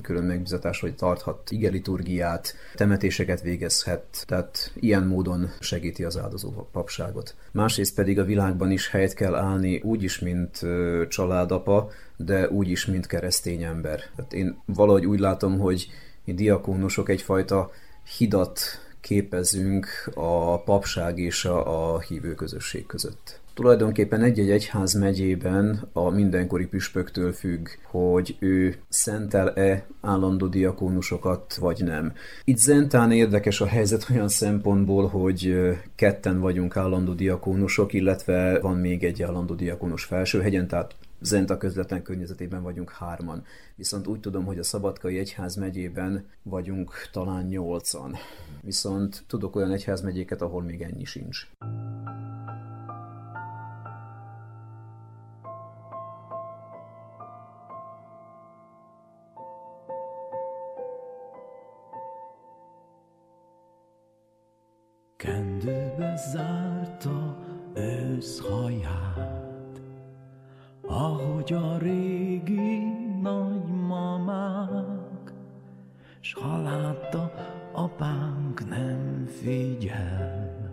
külön 0.01 0.23
megbizatás, 0.23 0.79
hogy 0.79 0.95
tarthat 0.95 1.51
igeliturgiát, 1.51 2.55
temetéseket 2.75 3.41
végezhet, 3.41 4.23
tehát 4.27 4.71
ilyen 4.75 5.03
módon 5.03 5.49
segíti 5.59 6.03
az 6.03 6.17
áldozó 6.17 6.49
papságot. 6.71 7.35
Másrészt 7.51 7.95
pedig 7.95 8.19
a 8.19 8.25
világban 8.25 8.71
is 8.71 8.89
helyet 8.89 9.13
kell 9.13 9.35
állni 9.35 9.79
úgy 9.79 10.03
is, 10.03 10.19
mint 10.19 10.59
családapa, 11.07 11.89
de 12.17 12.49
úgy 12.49 12.69
is, 12.69 12.85
mint 12.85 13.07
keresztény 13.07 13.63
ember. 13.63 13.99
Tehát 14.15 14.33
én 14.33 14.61
valahogy 14.65 15.05
úgy 15.05 15.19
látom, 15.19 15.59
hogy 15.59 15.87
mi 16.25 16.33
diakónusok 16.33 17.09
egyfajta 17.09 17.71
hidat 18.17 18.59
képezünk 19.01 19.87
a 20.13 20.63
papság 20.63 21.17
és 21.17 21.45
a, 21.45 21.93
a 21.93 21.99
hívő 21.99 22.33
közösség 22.33 22.85
között. 22.85 23.39
Tulajdonképpen 23.53 24.21
egy-egy 24.21 24.49
egyház 24.49 24.93
megyében 24.93 25.87
a 25.93 26.09
mindenkori 26.09 26.65
püspöktől 26.65 27.31
függ, 27.33 27.67
hogy 27.83 28.35
ő 28.39 28.75
szentel-e 28.89 29.85
állandó 30.01 30.47
diakónusokat, 30.47 31.55
vagy 31.55 31.83
nem. 31.83 32.13
Itt 32.43 32.57
Zentán 32.57 33.11
érdekes 33.11 33.61
a 33.61 33.65
helyzet 33.65 34.07
olyan 34.11 34.27
szempontból, 34.27 35.07
hogy 35.07 35.55
ketten 35.95 36.39
vagyunk 36.39 36.77
állandó 36.77 37.13
diakónusok, 37.13 37.93
illetve 37.93 38.59
van 38.59 38.77
még 38.77 39.03
egy 39.03 39.23
állandó 39.23 39.53
diakónus 39.53 40.03
Felsőhegyen, 40.03 40.67
tehát 40.67 40.95
Zenta 41.23 41.57
közvetlen 41.57 42.03
környezetében 42.03 42.61
vagyunk 42.61 42.91
hárman. 42.91 43.43
Viszont 43.75 44.07
úgy 44.07 44.19
tudom, 44.19 44.45
hogy 44.45 44.59
a 44.59 44.63
Szabadkai 44.63 45.17
Egyház 45.17 45.55
megyében 45.55 46.29
vagyunk 46.43 46.91
talán 47.11 47.45
nyolcan. 47.45 48.15
Viszont 48.61 49.23
tudok 49.27 49.55
olyan 49.55 49.71
egyházmegyéket, 49.71 50.41
ahol 50.41 50.61
még 50.61 50.81
ennyi 50.81 51.03
sincs. 51.03 51.47
Kendőbe 65.17 66.15
zárta 66.31 67.37
ősz 67.73 68.39
haját, 68.39 69.40
ahogy 70.91 71.53
a 71.53 71.77
régi 71.77 72.79
nagymamák, 73.21 74.71
s 76.19 76.33
ha 76.33 76.61
látta, 76.61 77.31
apánk 77.71 78.69
nem 78.69 79.25
figyel, 79.25 80.71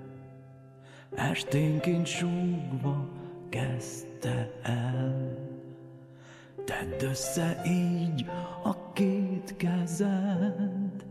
esténként 1.15 2.07
súgva 2.07 3.09
kezdte 3.49 4.51
el. 4.63 5.37
Tedd 6.65 7.03
össze 7.03 7.63
így 7.67 8.27
a 8.65 8.93
két 8.93 9.57
kezed, 9.57 11.07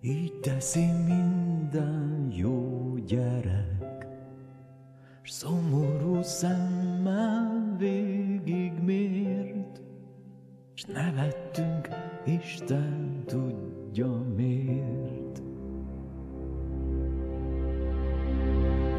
így 0.00 0.40
teszi 0.40 0.86
minden 1.06 2.28
jó 2.30 2.94
gyerek, 3.06 3.95
s 5.26 5.30
szomorú 5.30 6.22
szemmel 6.22 7.74
végigmért, 7.78 9.80
s 10.74 10.84
nevettünk 10.84 11.88
Isten 12.24 13.22
tudja 13.24 14.22
miért. 14.36 15.42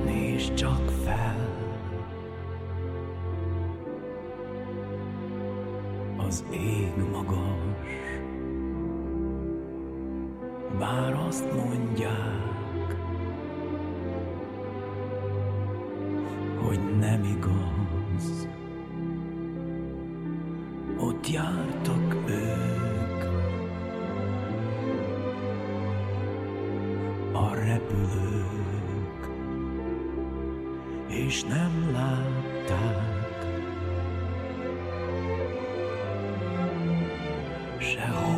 Nézd 0.06 0.54
csak 0.54 0.90
fel, 0.90 1.50
az 6.18 6.44
ég 6.52 6.94
magas, 7.12 7.88
bár 10.80 11.14
azt 11.14 11.54
mondják, 11.54 12.57
hogy 16.84 16.98
nem 17.00 17.24
igaz. 17.24 18.48
Ott 21.00 21.30
jártak 21.30 22.16
ők, 22.28 23.24
a 27.34 27.54
repülők, 27.54 29.30
és 31.08 31.44
nem 31.44 31.92
látták 31.94 33.18
sehol. 37.80 38.37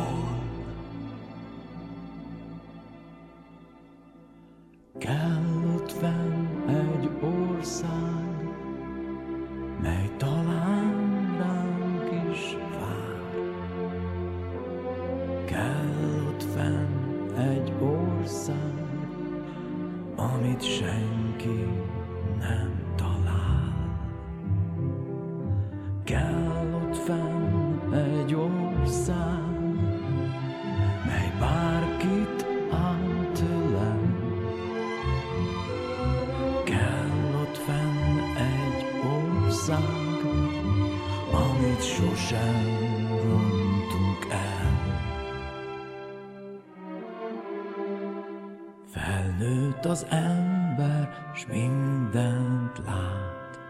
Az 49.90 50.06
ember, 50.08 51.30
s 51.34 51.46
mindent 51.46 52.80
lát. 52.86 53.60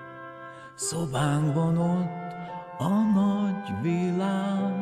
Szobánkban 0.74 1.78
ott 1.78 2.34
a 2.78 2.88
nagy 3.14 3.82
világ, 3.82 4.74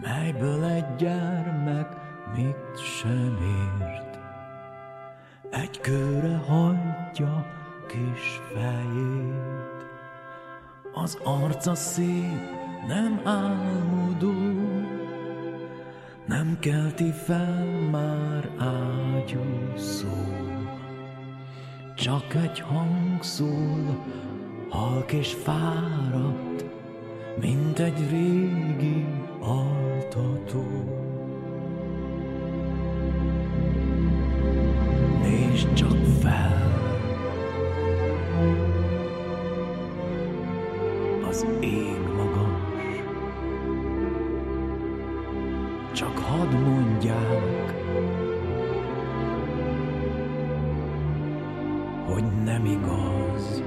melyből 0.00 0.64
egy 0.64 0.96
gyermek 0.96 1.88
mit 2.36 2.78
sem 2.98 3.36
ért. 3.80 4.18
Egy 5.50 5.80
kőre 5.80 6.36
hagyja 6.36 7.46
kis 7.86 8.40
fejét, 8.52 9.86
az 10.94 11.18
arca 11.24 11.74
szép, 11.74 12.50
nem 12.86 13.20
álmodó, 13.24 14.32
nem 16.26 16.56
kelti 16.60 17.10
fel 17.10 17.64
már 17.90 18.50
ágyú 18.58 19.72
szó. 19.76 20.08
Csak 21.94 22.34
egy 22.34 22.60
hang 22.60 23.22
szól, 23.22 24.04
halk 24.68 25.12
és 25.12 25.32
fáradt, 25.32 26.64
mint 27.40 27.78
egy 27.78 28.10
régi 28.10 29.06
altató. 29.40 30.64
Nézd 35.22 35.72
csak 35.72 36.04
fel, 36.20 36.72
az 41.28 41.46
ég 41.60 41.98
magas, 42.16 42.33
mondják, 47.04 47.74
hogy 52.06 52.24
nem 52.44 52.64
igaz. 52.64 53.62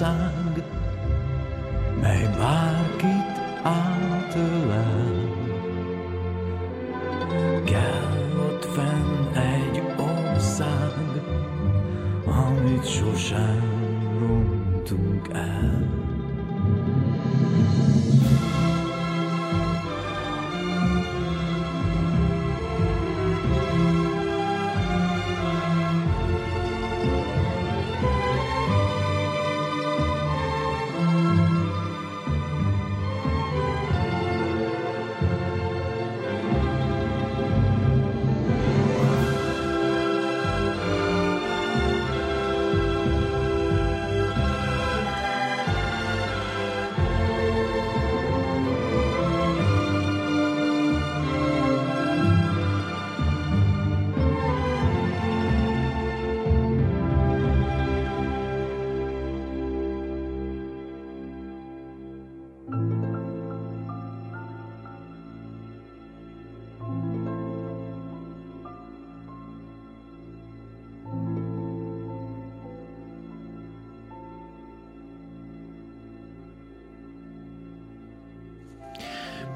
Ország, 0.00 0.64
mely 2.00 2.28
bárkit 2.38 3.40
átölel. 3.62 5.28
Kell 7.64 8.48
ott 8.48 8.64
fenn 8.64 9.36
egy 9.36 9.82
ország, 9.96 11.22
amit 12.24 12.86
sosem 12.88 13.98
rontunk 14.18 15.28
el. 15.32 15.99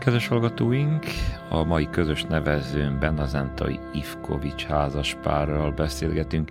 Kedves 0.04 0.28
hallgatóink, 0.28 1.04
a 1.48 1.62
mai 1.62 1.88
közös 1.90 2.22
nevezőn 2.22 2.98
Benazentai 2.98 3.78
Ivkovics 3.92 4.64
házaspárral 4.64 5.70
beszélgetünk. 5.70 6.50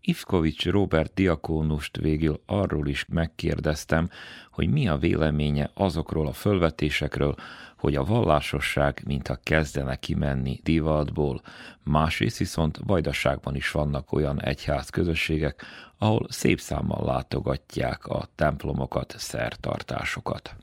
Ivkovics 0.00 0.66
Robert 0.66 1.14
diakónust 1.14 1.96
végül 1.96 2.40
arról 2.46 2.88
is 2.88 3.06
megkérdeztem, 3.08 4.10
hogy 4.50 4.70
mi 4.70 4.88
a 4.88 4.96
véleménye 4.96 5.70
azokról 5.74 6.26
a 6.26 6.32
fölvetésekről, 6.32 7.34
hogy 7.76 7.96
a 7.96 8.04
vallásosság 8.04 9.02
mintha 9.06 9.38
kezdene 9.42 9.96
kimenni 9.96 10.60
divatból. 10.62 11.40
Másrészt 11.82 12.38
viszont 12.38 12.80
vajdaságban 12.86 13.54
is 13.54 13.70
vannak 13.70 14.12
olyan 14.12 14.42
egyház 14.42 14.90
közösségek, 14.90 15.64
ahol 15.98 16.26
szép 16.28 16.60
számmal 16.60 17.04
látogatják 17.04 18.06
a 18.06 18.28
templomokat, 18.34 19.14
szertartásokat. 19.18 20.56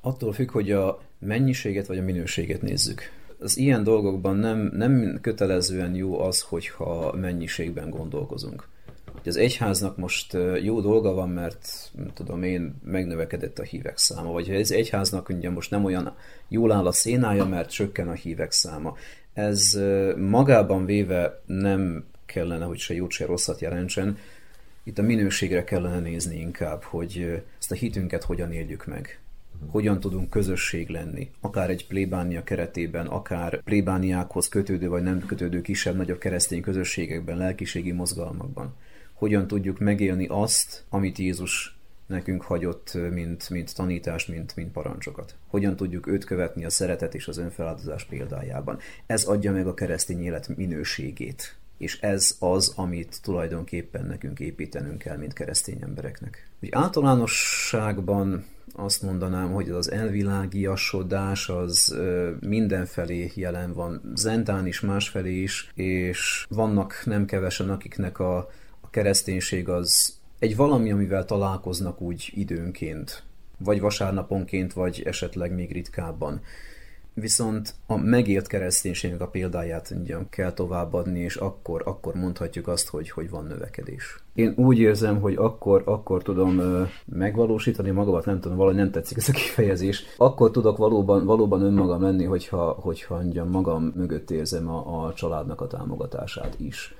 Attól 0.00 0.32
függ, 0.32 0.50
hogy 0.50 0.70
a 0.70 1.10
mennyiséget 1.26 1.86
vagy 1.86 1.98
a 1.98 2.02
minőséget 2.02 2.62
nézzük. 2.62 3.02
Az 3.38 3.56
ilyen 3.56 3.82
dolgokban 3.82 4.36
nem, 4.36 4.70
nem 4.74 5.18
kötelezően 5.20 5.94
jó 5.94 6.20
az, 6.20 6.40
hogyha 6.40 7.14
mennyiségben 7.20 7.90
gondolkozunk. 7.90 8.68
Hogy 9.12 9.28
az 9.28 9.36
egyháznak 9.36 9.96
most 9.96 10.36
jó 10.62 10.80
dolga 10.80 11.12
van, 11.12 11.28
mert 11.28 11.90
tudom 12.14 12.42
én, 12.42 12.74
megnövekedett 12.84 13.58
a 13.58 13.62
hívek 13.62 13.98
száma, 13.98 14.32
vagy 14.32 14.54
az 14.54 14.72
egyháznak 14.72 15.28
ugye 15.28 15.50
most 15.50 15.70
nem 15.70 15.84
olyan 15.84 16.14
jól 16.48 16.72
áll 16.72 16.86
a 16.86 16.92
szénája, 16.92 17.44
mert 17.44 17.70
csökken 17.70 18.08
a 18.08 18.12
hívek 18.12 18.52
száma. 18.52 18.96
Ez 19.32 19.80
magában 20.16 20.84
véve 20.84 21.42
nem 21.46 22.04
kellene, 22.26 22.64
hogy 22.64 22.78
se 22.78 22.94
jót, 22.94 23.10
se 23.10 23.26
rosszat 23.26 23.60
jelentsen. 23.60 24.18
Itt 24.84 24.98
a 24.98 25.02
minőségre 25.02 25.64
kellene 25.64 25.98
nézni 25.98 26.40
inkább, 26.40 26.82
hogy 26.82 27.42
ezt 27.58 27.70
a 27.70 27.74
hitünket 27.74 28.22
hogyan 28.22 28.52
éljük 28.52 28.86
meg 28.86 29.21
hogyan 29.66 30.00
tudunk 30.00 30.30
közösség 30.30 30.88
lenni, 30.88 31.30
akár 31.40 31.70
egy 31.70 31.86
plébánia 31.86 32.42
keretében, 32.42 33.06
akár 33.06 33.62
plébániákhoz 33.62 34.48
kötődő 34.48 34.88
vagy 34.88 35.02
nem 35.02 35.26
kötődő 35.26 35.60
kisebb-nagyobb 35.60 36.18
keresztény 36.18 36.60
közösségekben, 36.60 37.36
lelkiségi 37.36 37.92
mozgalmakban. 37.92 38.74
Hogyan 39.12 39.46
tudjuk 39.46 39.78
megélni 39.78 40.26
azt, 40.26 40.84
amit 40.88 41.18
Jézus 41.18 41.76
nekünk 42.06 42.42
hagyott, 42.42 42.98
mint, 43.12 43.50
mint 43.50 43.74
tanítást, 43.74 44.28
mint, 44.28 44.56
mint 44.56 44.72
parancsokat. 44.72 45.34
Hogyan 45.46 45.76
tudjuk 45.76 46.06
őt 46.06 46.24
követni 46.24 46.64
a 46.64 46.70
szeretet 46.70 47.14
és 47.14 47.28
az 47.28 47.38
önfeláldozás 47.38 48.04
példájában. 48.04 48.78
Ez 49.06 49.24
adja 49.24 49.52
meg 49.52 49.66
a 49.66 49.74
keresztény 49.74 50.22
élet 50.22 50.56
minőségét. 50.56 51.56
És 51.78 52.00
ez 52.00 52.36
az, 52.38 52.72
amit 52.76 53.22
tulajdonképpen 53.22 54.06
nekünk 54.06 54.40
építenünk 54.40 54.98
kell, 54.98 55.16
mint 55.16 55.32
keresztény 55.32 55.78
embereknek. 55.82 56.48
Úgy 56.62 56.68
általánosságban 56.72 58.44
azt 58.74 59.02
mondanám, 59.02 59.52
hogy 59.52 59.70
az 59.70 59.90
elvilágiasodás 59.90 61.48
az 61.48 61.96
mindenfelé 62.40 63.32
jelen 63.34 63.72
van, 63.72 64.12
Zentán 64.14 64.66
is, 64.66 64.80
másfelé 64.80 65.42
is, 65.42 65.70
és 65.74 66.46
vannak 66.48 67.02
nem 67.04 67.24
kevesen, 67.24 67.70
akiknek 67.70 68.18
a, 68.18 68.36
a 68.80 68.90
kereszténység 68.90 69.68
az 69.68 70.20
egy 70.38 70.56
valami, 70.56 70.92
amivel 70.92 71.24
találkoznak 71.24 72.00
úgy 72.00 72.30
időnként, 72.34 73.22
vagy 73.58 73.80
vasárnaponként, 73.80 74.72
vagy 74.72 75.02
esetleg 75.04 75.54
még 75.54 75.72
ritkábban. 75.72 76.40
Viszont 77.14 77.74
a 77.86 77.96
megélt 77.96 78.46
kereszténységnek 78.46 79.20
a 79.20 79.26
példáját 79.26 79.94
ugye 80.00 80.16
kell 80.30 80.52
továbbadni, 80.52 81.18
és 81.18 81.36
akkor, 81.36 81.82
akkor 81.84 82.14
mondhatjuk 82.14 82.68
azt, 82.68 82.88
hogy, 82.88 83.10
hogy 83.10 83.30
van 83.30 83.44
növekedés. 83.44 84.24
Én 84.34 84.52
úgy 84.56 84.78
érzem, 84.78 85.20
hogy 85.20 85.34
akkor, 85.36 85.82
akkor 85.84 86.22
tudom 86.22 86.58
ö, 86.58 86.82
megvalósítani 87.06 87.90
magamat, 87.90 88.24
nem 88.24 88.40
tudom, 88.40 88.56
valahogy 88.56 88.78
nem 88.78 88.90
tetszik 88.90 89.16
ez 89.16 89.28
a 89.28 89.32
kifejezés. 89.32 90.04
Akkor 90.16 90.50
tudok 90.50 90.76
valóban, 90.76 91.24
valóban 91.24 91.62
önmagam 91.62 92.02
lenni, 92.02 92.24
hogyha, 92.24 92.70
hogyha 92.80 93.18
ugye, 93.18 93.44
magam 93.44 93.92
mögött 93.96 94.30
érzem 94.30 94.68
a, 94.68 95.04
a 95.04 95.12
családnak 95.12 95.60
a 95.60 95.66
támogatását 95.66 96.54
is 96.58 96.94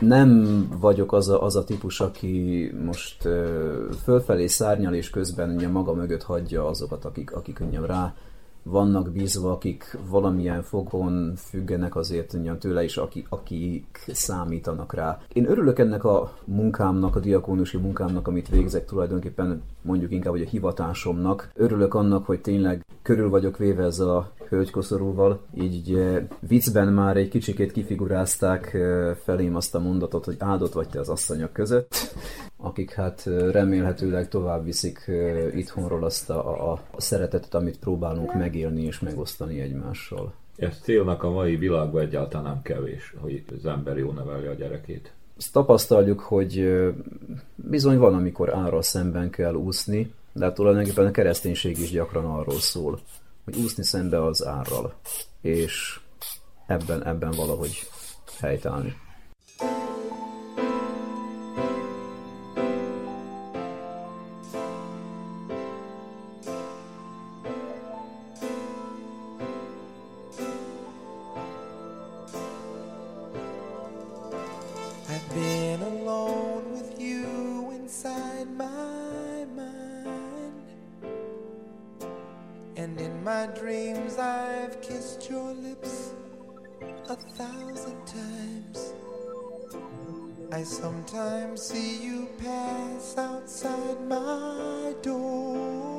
nem 0.00 0.62
vagyok 0.80 1.12
az 1.12 1.28
a, 1.28 1.42
az 1.42 1.56
a 1.56 1.64
típus, 1.64 2.00
aki 2.00 2.70
most 2.84 3.24
ö, 3.24 3.86
fölfelé 4.02 4.46
szárnyal, 4.46 4.94
és 4.94 5.10
közben 5.10 5.54
ugye 5.54 5.68
maga 5.68 5.92
mögött 5.94 6.22
hagyja 6.22 6.66
azokat, 6.66 7.04
akik, 7.04 7.34
akik 7.34 7.60
ugye 7.60 7.86
rá 7.86 8.14
vannak 8.62 9.10
bízva, 9.12 9.52
akik 9.52 9.98
valamilyen 10.10 10.62
fogon 10.62 11.32
függenek 11.36 11.96
azért 11.96 12.36
tőle 12.58 12.84
is, 12.84 12.96
akik, 12.96 13.26
akik 13.28 14.04
számítanak 14.06 14.94
rá. 14.94 15.20
Én 15.32 15.50
örülök 15.50 15.78
ennek 15.78 16.04
a 16.04 16.32
munkámnak, 16.44 17.16
a 17.16 17.20
diakónusi 17.20 17.76
munkámnak, 17.76 18.28
amit 18.28 18.48
végzek 18.48 18.84
tulajdonképpen 18.84 19.62
mondjuk 19.82 20.12
inkább, 20.12 20.32
hogy 20.32 20.42
a 20.42 20.48
hivatásomnak. 20.48 21.50
Örülök 21.54 21.94
annak, 21.94 22.26
hogy 22.26 22.40
tényleg 22.40 22.84
körül 23.02 23.30
vagyok 23.30 23.56
véve 23.56 23.82
ezzel 23.82 24.08
a 24.08 24.30
hölgykoszorúval, 24.48 25.40
így 25.54 25.98
viccben 26.40 26.92
már 26.92 27.16
egy 27.16 27.28
kicsikét 27.28 27.72
kifigurázták 27.72 28.76
felém 29.24 29.56
azt 29.56 29.74
a 29.74 29.78
mondatot, 29.78 30.24
hogy 30.24 30.36
áldott 30.38 30.72
vagy 30.72 30.88
te 30.88 31.00
az 31.00 31.08
asszonyok 31.08 31.52
között, 31.52 31.94
akik 32.56 32.90
hát 32.90 33.24
remélhetőleg 33.50 34.28
tovább 34.28 34.64
viszik 34.64 35.10
itthonról 35.54 36.04
azt 36.04 36.30
a, 36.30 36.72
a, 36.72 36.80
szeretetet, 36.96 37.54
amit 37.54 37.78
próbálunk 37.78 38.34
megélni 38.34 38.82
és 38.82 39.00
megosztani 39.00 39.60
egymással. 39.60 40.32
Ez 40.56 40.78
célnak 40.82 41.22
a 41.22 41.30
mai 41.30 41.56
világban 41.56 42.02
egyáltalán 42.02 42.44
nem 42.44 42.62
kevés, 42.62 43.14
hogy 43.18 43.44
az 43.58 43.66
ember 43.66 43.96
jó 43.96 44.12
nevelje 44.12 44.50
a 44.50 44.54
gyerekét. 44.54 45.12
Azt 45.36 45.52
tapasztaljuk, 45.52 46.20
hogy 46.20 46.82
bizony 47.54 47.98
van, 47.98 48.14
amikor 48.14 48.54
árral 48.54 48.82
szemben 48.82 49.30
kell 49.30 49.54
úszni, 49.54 50.12
de 50.32 50.52
tulajdonképpen 50.52 51.06
a 51.06 51.10
kereszténység 51.10 51.78
is 51.78 51.90
gyakran 51.90 52.24
arról 52.24 52.58
szól, 52.58 52.98
hogy 53.48 53.62
úszni 53.62 53.82
szembe 53.84 54.24
az 54.24 54.46
árral, 54.46 55.00
és 55.40 56.00
ebben, 56.66 57.06
ebben 57.06 57.30
valahogy 57.30 57.88
helytállni. 58.40 58.96
Sometimes 90.68 91.62
see 91.62 91.96
you 91.96 92.28
pass 92.38 93.16
outside 93.16 94.00
my 94.06 94.94
door. 95.02 95.97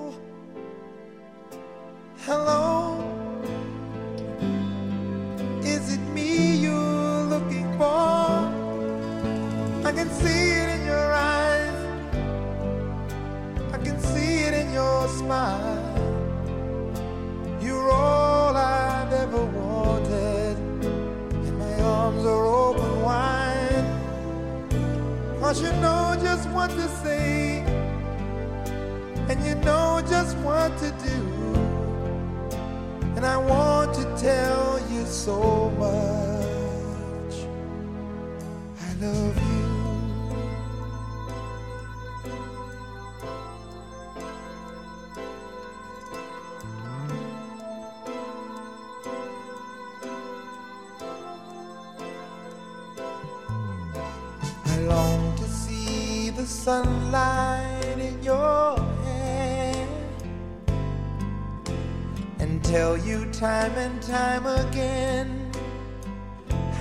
And 63.79 64.01
time 64.03 64.45
again 64.45 65.51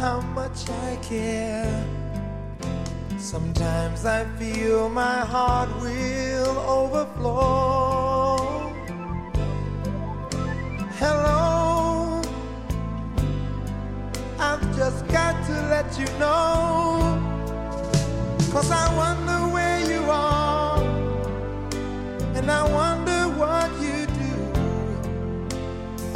how 0.01 0.21
much 0.39 0.69
I 0.69 0.97
care. 1.01 1.85
Sometimes 3.19 4.05
I 4.05 4.25
feel 4.39 4.89
my 4.89 5.19
heart 5.35 5.71
will 5.81 6.59
overflow. 6.79 8.39
Hello, 11.01 12.21
I've 14.41 14.67
just 14.77 15.07
got 15.09 15.35
to 15.47 15.57
let 15.75 15.89
you 16.01 16.09
know. 16.19 17.15
Cause 18.51 18.71
I 18.73 18.87
wonder 18.97 19.28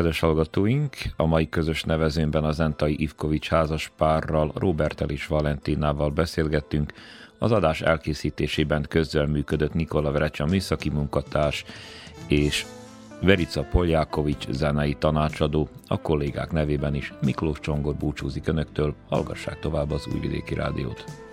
Kedves 0.00 0.20
hallgatóink, 0.20 0.96
a 1.16 1.26
mai 1.26 1.48
közös 1.48 1.82
nevezőnben 1.82 2.44
az 2.44 2.60
Entai 2.60 3.02
Ivkovics 3.02 3.48
házas 3.48 3.92
párral, 3.96 4.52
Robertel 4.54 5.08
és 5.08 5.26
Valentinával 5.26 6.10
beszélgettünk. 6.10 6.92
Az 7.38 7.52
adás 7.52 7.80
elkészítésében 7.80 8.86
közreműködött 8.88 9.74
Nikola 9.74 10.12
Vrecsa 10.12 10.46
műszaki 10.46 10.90
munkatárs 10.90 11.64
és 12.26 12.66
Verica 13.20 13.62
Poljákovics 13.62 14.48
zenei 14.50 14.94
tanácsadó, 14.94 15.68
a 15.86 16.00
kollégák 16.00 16.52
nevében 16.52 16.94
is 16.94 17.12
Miklós 17.22 17.60
Csongor 17.60 17.94
búcsúzik 17.94 18.48
Önöktől, 18.48 18.94
hallgassák 19.08 19.58
tovább 19.58 19.90
az 19.90 20.06
Újvidéki 20.14 20.54
Rádiót. 20.54 21.29